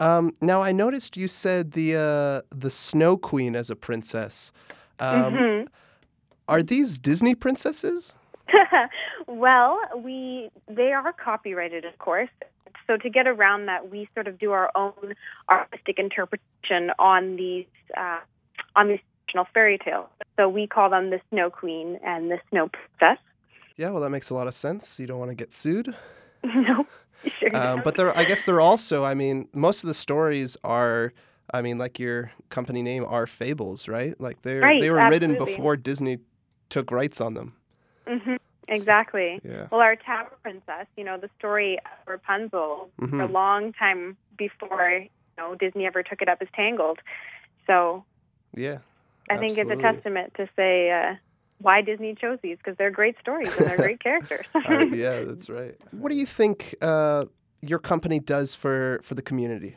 Um, 0.00 0.34
now, 0.40 0.62
I 0.62 0.72
noticed 0.72 1.18
you 1.18 1.28
said 1.28 1.72
the 1.72 1.96
uh, 1.96 2.56
the 2.56 2.70
Snow 2.70 3.18
Queen 3.18 3.54
as 3.54 3.68
a 3.68 3.76
princess. 3.76 4.52
Um, 4.98 5.34
Mhm. 5.34 5.68
Are 6.48 6.62
these 6.62 6.98
Disney 6.98 7.34
princesses? 7.34 8.14
well, 9.26 9.80
we 9.96 10.50
they 10.68 10.92
are 10.92 11.12
copyrighted, 11.12 11.84
of 11.84 11.98
course. 11.98 12.30
So 12.86 12.96
to 12.96 13.10
get 13.10 13.26
around 13.26 13.66
that, 13.66 13.90
we 13.90 14.08
sort 14.14 14.28
of 14.28 14.38
do 14.38 14.52
our 14.52 14.70
own 14.76 15.14
artistic 15.50 15.98
interpretation 15.98 16.92
on 17.00 17.34
these 17.36 17.66
uh, 17.96 18.20
on 18.76 18.88
these 18.88 19.00
traditional 19.26 19.46
fairy 19.52 19.78
tales. 19.78 20.06
So 20.36 20.48
we 20.48 20.68
call 20.68 20.88
them 20.90 21.10
the 21.10 21.20
Snow 21.30 21.50
Queen 21.50 21.98
and 22.04 22.30
the 22.30 22.38
Snow 22.50 22.68
Princess. 22.68 23.20
Yeah, 23.76 23.90
well, 23.90 24.00
that 24.02 24.10
makes 24.10 24.30
a 24.30 24.34
lot 24.34 24.46
of 24.46 24.54
sense. 24.54 25.00
You 25.00 25.06
don't 25.06 25.18
want 25.18 25.30
to 25.30 25.34
get 25.34 25.52
sued. 25.52 25.94
no, 26.44 26.86
sure. 27.40 27.56
Um, 27.56 27.80
but 27.82 27.96
they're, 27.96 28.16
I 28.16 28.24
guess 28.24 28.44
they're 28.44 28.60
also, 28.60 29.04
I 29.04 29.14
mean, 29.14 29.48
most 29.52 29.82
of 29.82 29.88
the 29.88 29.94
stories 29.94 30.56
are, 30.62 31.12
I 31.52 31.62
mean, 31.62 31.78
like 31.78 31.98
your 31.98 32.32
company 32.50 32.82
name 32.82 33.04
are 33.04 33.26
fables, 33.26 33.88
right? 33.88 34.18
Like 34.20 34.42
they're 34.42 34.60
Right, 34.60 34.80
they 34.80 34.90
were 34.90 35.08
written 35.08 35.36
before 35.36 35.76
Disney 35.76 36.18
took 36.68 36.90
rights 36.90 37.20
on 37.20 37.34
them. 37.34 37.54
hmm 38.06 38.36
Exactly. 38.68 39.40
Yeah. 39.44 39.68
Well, 39.70 39.80
our 39.80 39.94
Tower 39.94 40.32
Princess, 40.42 40.88
you 40.96 41.04
know, 41.04 41.18
the 41.18 41.30
story 41.38 41.78
of 41.78 42.08
Rapunzel 42.08 42.90
for 42.98 43.20
a 43.22 43.26
long 43.28 43.72
time 43.72 44.16
before 44.36 44.90
you 45.02 45.08
know 45.38 45.54
Disney 45.54 45.86
ever 45.86 46.02
took 46.02 46.20
it 46.20 46.28
up 46.28 46.38
as 46.40 46.48
Tangled. 46.54 46.98
So 47.66 48.04
Yeah. 48.54 48.78
I 49.30 49.36
think 49.38 49.58
it's 49.58 49.70
a 49.70 49.76
testament 49.76 50.32
to 50.36 50.48
say 50.56 50.90
uh, 50.90 51.14
why 51.58 51.82
Disney 51.82 52.14
chose 52.14 52.38
these 52.42 52.56
because 52.58 52.76
they're 52.76 52.90
great 52.90 53.16
stories 53.20 53.52
and 53.56 53.66
they're 53.66 53.78
great 53.78 54.00
characters. 54.00 54.46
Uh, 54.54 54.84
yeah, 54.92 55.20
that's 55.26 55.48
right. 55.48 55.76
What 55.92 56.10
do 56.10 56.16
you 56.16 56.26
think 56.26 56.74
uh, 56.82 57.26
your 57.60 57.78
company 57.78 58.18
does 58.20 58.54
for 58.54 59.00
for 59.02 59.14
the 59.14 59.22
community? 59.22 59.76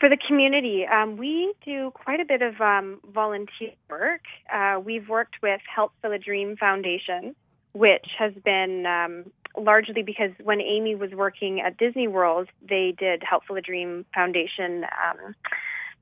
For 0.00 0.08
the 0.08 0.16
community, 0.16 0.86
um, 0.86 1.18
we 1.18 1.52
do 1.62 1.90
quite 1.90 2.20
a 2.20 2.24
bit 2.24 2.40
of 2.40 2.58
um, 2.58 3.00
volunteer 3.12 3.72
work. 3.90 4.22
Uh, 4.50 4.80
we've 4.82 5.06
worked 5.10 5.36
with 5.42 5.60
Help 5.72 5.92
for 6.00 6.08
the 6.08 6.16
Dream 6.16 6.56
Foundation, 6.56 7.36
which 7.74 8.06
has 8.18 8.32
been 8.42 8.86
um, 8.86 9.30
largely 9.62 10.02
because 10.02 10.30
when 10.42 10.62
Amy 10.62 10.94
was 10.94 11.10
working 11.10 11.60
at 11.60 11.76
Disney 11.76 12.08
World, 12.08 12.48
they 12.66 12.94
did 12.98 13.22
Help 13.22 13.44
for 13.44 13.52
the 13.52 13.60
Dream 13.60 14.06
Foundation 14.14 14.84
um, 14.84 15.34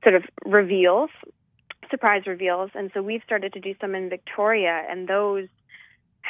sort 0.01 0.15
of 0.15 0.23
reveals, 0.45 1.09
surprise 1.91 2.23
reveals, 2.25 2.71
and 2.75 2.91
so 2.93 3.01
we've 3.01 3.23
started 3.25 3.51
to 3.51 3.59
do 3.59 3.75
some 3.81 3.95
in 3.95 4.09
Victoria, 4.09 4.85
and 4.89 5.09
those 5.09 5.49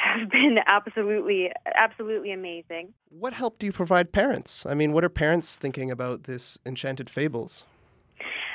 have 0.00 0.30
been 0.30 0.58
absolutely, 0.66 1.50
absolutely 1.74 2.32
amazing. 2.32 2.92
What 3.10 3.34
help 3.34 3.58
do 3.58 3.66
you 3.66 3.72
provide 3.72 4.12
parents? 4.12 4.64
I 4.66 4.74
mean, 4.74 4.92
what 4.92 5.04
are 5.04 5.08
parents 5.08 5.56
thinking 5.56 5.90
about 5.90 6.24
this 6.24 6.58
Enchanted 6.64 7.10
Fables? 7.10 7.64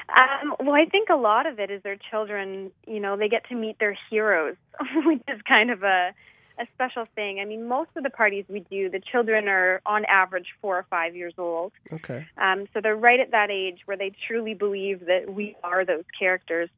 Um, 0.09 0.55
well, 0.59 0.75
I 0.75 0.85
think 0.85 1.09
a 1.09 1.15
lot 1.15 1.45
of 1.45 1.59
it 1.59 1.71
is 1.71 1.81
their 1.83 1.97
children. 2.09 2.71
You 2.87 2.99
know, 2.99 3.17
they 3.17 3.27
get 3.27 3.47
to 3.49 3.55
meet 3.55 3.79
their 3.79 3.97
heroes, 4.09 4.55
which 5.05 5.21
is 5.27 5.41
kind 5.47 5.71
of 5.71 5.83
a 5.83 6.11
a 6.57 6.65
special 6.73 7.05
thing. 7.15 7.41
I 7.41 7.45
mean, 7.45 7.67
most 7.67 7.89
of 7.97 8.03
the 8.03 8.09
parties 8.09 8.45
we 8.47 8.61
do, 8.61 8.89
the 8.89 9.01
children 9.11 9.49
are 9.49 9.81
on 9.85 10.05
average 10.05 10.47
four 10.61 10.77
or 10.77 10.85
five 10.89 11.13
years 11.13 11.33
old. 11.37 11.73
Okay. 11.91 12.25
Um, 12.37 12.65
so 12.73 12.79
they're 12.81 12.95
right 12.95 13.19
at 13.19 13.31
that 13.31 13.51
age 13.51 13.79
where 13.83 13.97
they 13.97 14.13
truly 14.25 14.53
believe 14.53 15.05
that 15.07 15.33
we 15.33 15.57
are 15.65 15.83
those 15.83 16.05
characters. 16.17 16.69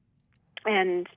And 0.66 1.08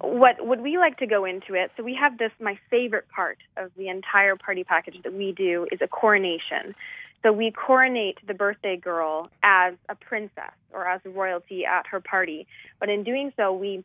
what 0.00 0.46
would 0.46 0.60
we 0.60 0.78
like 0.78 0.98
to 0.98 1.06
go 1.06 1.24
into 1.24 1.54
it? 1.54 1.70
So 1.76 1.82
we 1.82 1.94
have 1.94 2.18
this. 2.18 2.30
My 2.40 2.58
favorite 2.70 3.08
part 3.08 3.38
of 3.56 3.70
the 3.76 3.88
entire 3.88 4.36
party 4.36 4.64
package 4.64 5.02
that 5.02 5.12
we 5.12 5.32
do 5.32 5.66
is 5.72 5.80
a 5.82 5.88
coronation. 5.88 6.74
So 7.22 7.32
we 7.32 7.50
coronate 7.50 8.18
the 8.26 8.34
birthday 8.34 8.76
girl 8.76 9.28
as 9.42 9.74
a 9.88 9.94
princess 9.94 10.52
or 10.72 10.86
as 10.86 11.00
royalty 11.04 11.64
at 11.66 11.86
her 11.88 12.00
party. 12.00 12.46
But 12.78 12.90
in 12.90 13.02
doing 13.02 13.32
so, 13.36 13.52
we 13.52 13.84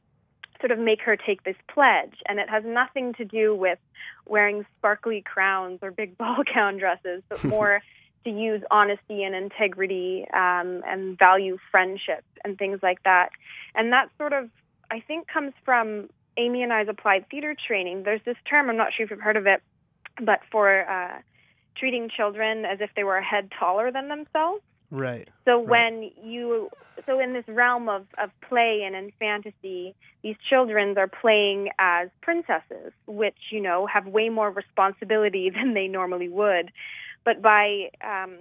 sort 0.60 0.72
of 0.72 0.80
make 0.80 1.02
her 1.02 1.18
take 1.18 1.44
this 1.44 1.58
pledge, 1.68 2.14
and 2.28 2.40
it 2.40 2.50
has 2.50 2.64
nothing 2.66 3.14
to 3.16 3.26
do 3.26 3.56
with 3.56 3.80
wearing 4.26 4.66
sparkly 4.78 5.22
crowns 5.22 5.80
or 5.82 5.92
big 5.92 6.18
ball 6.18 6.38
gown 6.54 6.78
dresses, 6.78 7.24
but 7.28 7.44
more 7.44 7.82
to 8.24 8.30
use 8.30 8.62
honesty 8.72 9.24
and 9.24 9.36
integrity 9.36 10.26
um, 10.34 10.82
and 10.88 11.18
value 11.18 11.58
friendship 11.72 12.24
and 12.46 12.58
things 12.58 12.80
like 12.82 13.04
that. 13.04 13.30
And 13.76 13.92
that 13.92 14.10
sort 14.18 14.32
of, 14.32 14.50
I 14.94 15.00
think, 15.00 15.28
comes 15.28 15.54
from 15.66 16.10
Amy 16.38 16.62
and 16.62 16.72
I's 16.72 16.88
applied 16.88 17.28
theater 17.30 17.56
training. 17.68 18.04
There's 18.04 18.22
this 18.26 18.38
term, 18.48 18.70
I'm 18.70 18.78
not 18.78 18.94
sure 18.96 19.06
if 19.06 19.10
you've 19.10 19.20
heard 19.20 19.38
of 19.38 19.48
it, 19.48 19.62
but 20.24 20.42
for 20.52 20.88
uh, 20.88 21.20
treating 21.76 22.10
children 22.16 22.64
as 22.64 22.78
if 22.80 22.92
they 22.96 23.04
were 23.04 23.18
a 23.18 23.24
head 23.24 23.50
taller 23.60 23.92
than 23.92 24.08
themselves. 24.08 24.62
Right. 24.92 25.28
So 25.46 25.60
when 25.60 26.12
you 26.24 26.70
so 27.08 27.20
in 27.20 27.34
this 27.34 27.46
realm 27.48 27.90
of, 27.90 28.06
of 28.22 28.30
play 28.48 28.84
and 28.86 28.96
in 28.96 29.12
fantasy, 29.18 29.96
these 30.22 30.36
children 30.48 30.96
are 31.00 31.08
playing 31.08 31.70
as 31.80 32.10
princesses, 32.22 32.94
which, 33.08 33.38
you 33.52 33.60
know, 33.60 33.88
have 33.88 34.06
way 34.06 34.30
more 34.30 34.52
responsibility 34.52 35.50
than 35.54 35.74
they 35.74 35.88
normally 35.88 36.30
would. 36.30 36.72
But 37.26 37.42
by 37.42 37.90
um, 38.06 38.36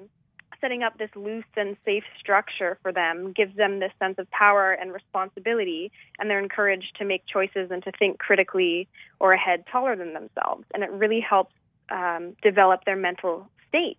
setting 0.63 0.83
up 0.83 0.97
this 0.97 1.11
loose 1.15 1.45
and 1.57 1.77
safe 1.85 2.05
structure 2.19 2.79
for 2.81 2.93
them 2.93 3.33
gives 3.33 3.55
them 3.57 3.81
this 3.81 3.93
sense 3.99 4.15
of 4.19 4.31
power 4.31 4.73
and 4.73 4.93
responsibility, 4.93 5.93
and 6.19 6.31
they're 6.31 6.43
encouraged 6.43 6.97
to 6.99 7.05
make 7.05 7.27
choices 7.27 7.71
and 7.71 7.83
to 7.83 7.93
think 7.99 8.19
critically 8.19 8.89
or 9.21 9.35
ahead 9.35 9.65
taller 9.71 9.95
than 9.95 10.15
themselves. 10.15 10.65
And 10.73 10.83
it 10.83 10.91
really 10.91 11.21
helps 11.21 11.53
um, 11.91 12.35
develop 12.43 12.85
their 12.87 12.97
mental 12.97 13.51
state. 13.69 13.99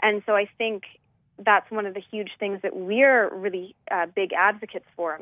And 0.00 0.22
so 0.26 0.36
I 0.36 0.46
think 0.58 0.84
that's 1.38 1.68
one 1.70 1.86
of 1.86 1.94
the 1.94 2.02
huge 2.12 2.30
things 2.38 2.60
that 2.62 2.76
we're 2.76 3.34
really 3.34 3.74
uh, 3.90 4.06
big 4.14 4.32
advocates 4.32 4.86
for 4.94 5.20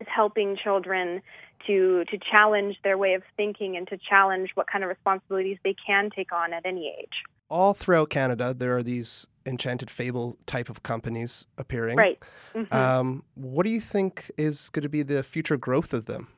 is 0.00 0.06
helping 0.08 0.56
children 0.56 1.20
to 1.66 2.04
to 2.10 2.18
challenge 2.18 2.76
their 2.84 2.98
way 2.98 3.14
of 3.14 3.22
thinking 3.36 3.76
and 3.76 3.88
to 3.88 3.96
challenge 3.96 4.50
what 4.54 4.66
kind 4.66 4.84
of 4.84 4.90
responsibilities 4.90 5.58
they 5.64 5.74
can 5.86 6.10
take 6.14 6.32
on 6.32 6.52
at 6.52 6.66
any 6.66 6.94
age. 6.98 7.22
All 7.50 7.74
throughout 7.74 8.10
Canada, 8.10 8.54
there 8.54 8.76
are 8.76 8.82
these 8.82 9.26
enchanted 9.46 9.90
fable 9.90 10.36
type 10.46 10.68
of 10.68 10.82
companies 10.82 11.46
appearing. 11.58 11.96
Right. 11.96 12.18
Mhm. 12.54 12.72
Um, 12.72 13.24
what 13.34 13.64
do 13.64 13.70
you 13.70 13.80
think 13.80 14.30
is 14.38 14.70
going 14.70 14.82
to 14.82 14.88
be 14.88 15.02
the 15.02 15.22
future 15.22 15.56
growth 15.56 15.92
of 15.92 16.06
them? 16.06 16.28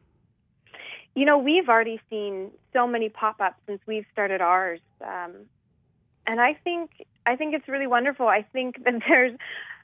You 1.15 1.25
know, 1.25 1.39
we've 1.39 1.69
already 1.69 2.01
seen 2.11 2.51
so 2.73 2.87
many 2.87 3.09
pop 3.09 3.41
ups 3.41 3.57
since 3.67 3.81
we've 3.87 4.05
started 4.13 4.41
ours, 4.41 4.81
um, 5.01 5.47
and 6.27 6.41
I 6.41 6.55
think 6.55 6.91
I 7.25 7.37
think 7.37 7.55
it's 7.55 7.69
really 7.69 7.87
wonderful. 7.87 8.29
I 8.29 8.43
think 8.43 8.77
that 8.85 9.03
there's 9.09 9.39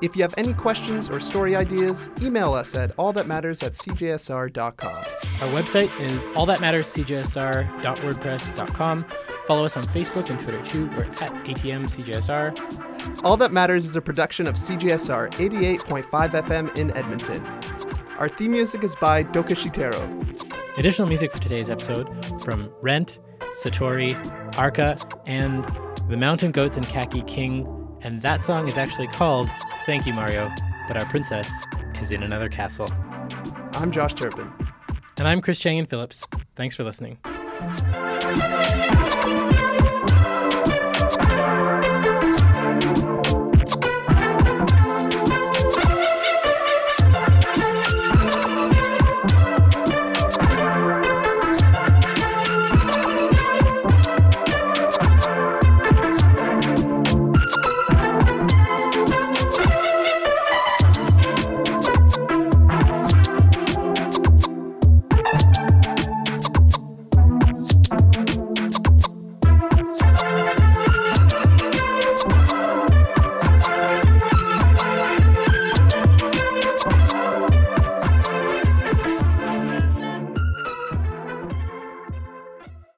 If 0.00 0.16
you 0.16 0.22
have 0.22 0.32
any 0.38 0.54
questions 0.54 1.10
or 1.10 1.20
story 1.20 1.54
ideas, 1.54 2.08
email 2.22 2.54
us 2.54 2.74
at 2.74 2.96
allthatmatters 2.96 3.62
at 3.62 3.72
cjsr.com. 3.72 4.96
Our 4.96 5.52
website 5.52 5.90
is 6.00 6.24
allthatmatterscjsr.wordpress.com. 6.24 9.06
Follow 9.46 9.66
us 9.66 9.76
on 9.76 9.82
Facebook 9.88 10.30
and 10.30 10.40
Twitter 10.40 10.64
too. 10.64 10.86
We're 10.86 11.02
at 11.02 11.12
ATMCJSR. 11.44 13.22
All 13.22 13.36
That 13.36 13.52
Matters 13.52 13.84
is 13.84 13.96
a 13.96 14.00
production 14.00 14.46
of 14.46 14.54
CJSR 14.54 15.30
88.5 15.32 16.30
FM 16.30 16.74
in 16.78 16.96
Edmonton. 16.96 17.44
Our 18.16 18.30
theme 18.30 18.52
music 18.52 18.82
is 18.82 18.96
by 18.96 19.24
Doka 19.24 19.54
Shitero. 19.54 20.78
Additional 20.78 21.06
music 21.06 21.32
for 21.32 21.38
today's 21.38 21.68
episode 21.68 22.08
from 22.42 22.70
Rent, 22.80 23.18
Satori, 23.62 24.14
Arca, 24.58 24.96
and 25.26 25.64
The 26.08 26.16
Mountain 26.16 26.52
Goats 26.52 26.76
and 26.76 26.86
Kaki 26.86 27.22
King. 27.22 27.66
And 28.02 28.22
that 28.22 28.42
song 28.42 28.68
is 28.68 28.78
actually 28.78 29.08
called 29.08 29.50
Thank 29.84 30.06
You, 30.06 30.12
Mario, 30.12 30.50
but 30.88 30.96
our 30.96 31.04
princess 31.06 31.52
is 32.00 32.10
in 32.10 32.22
another 32.22 32.48
castle. 32.48 32.90
I'm 33.72 33.90
Josh 33.90 34.14
Turpin. 34.14 34.50
And 35.18 35.26
I'm 35.26 35.40
Chris 35.40 35.58
Chang-Yen 35.58 35.86
Phillips. 35.86 36.26
Thanks 36.54 36.76
for 36.76 36.84
listening. 36.84 37.18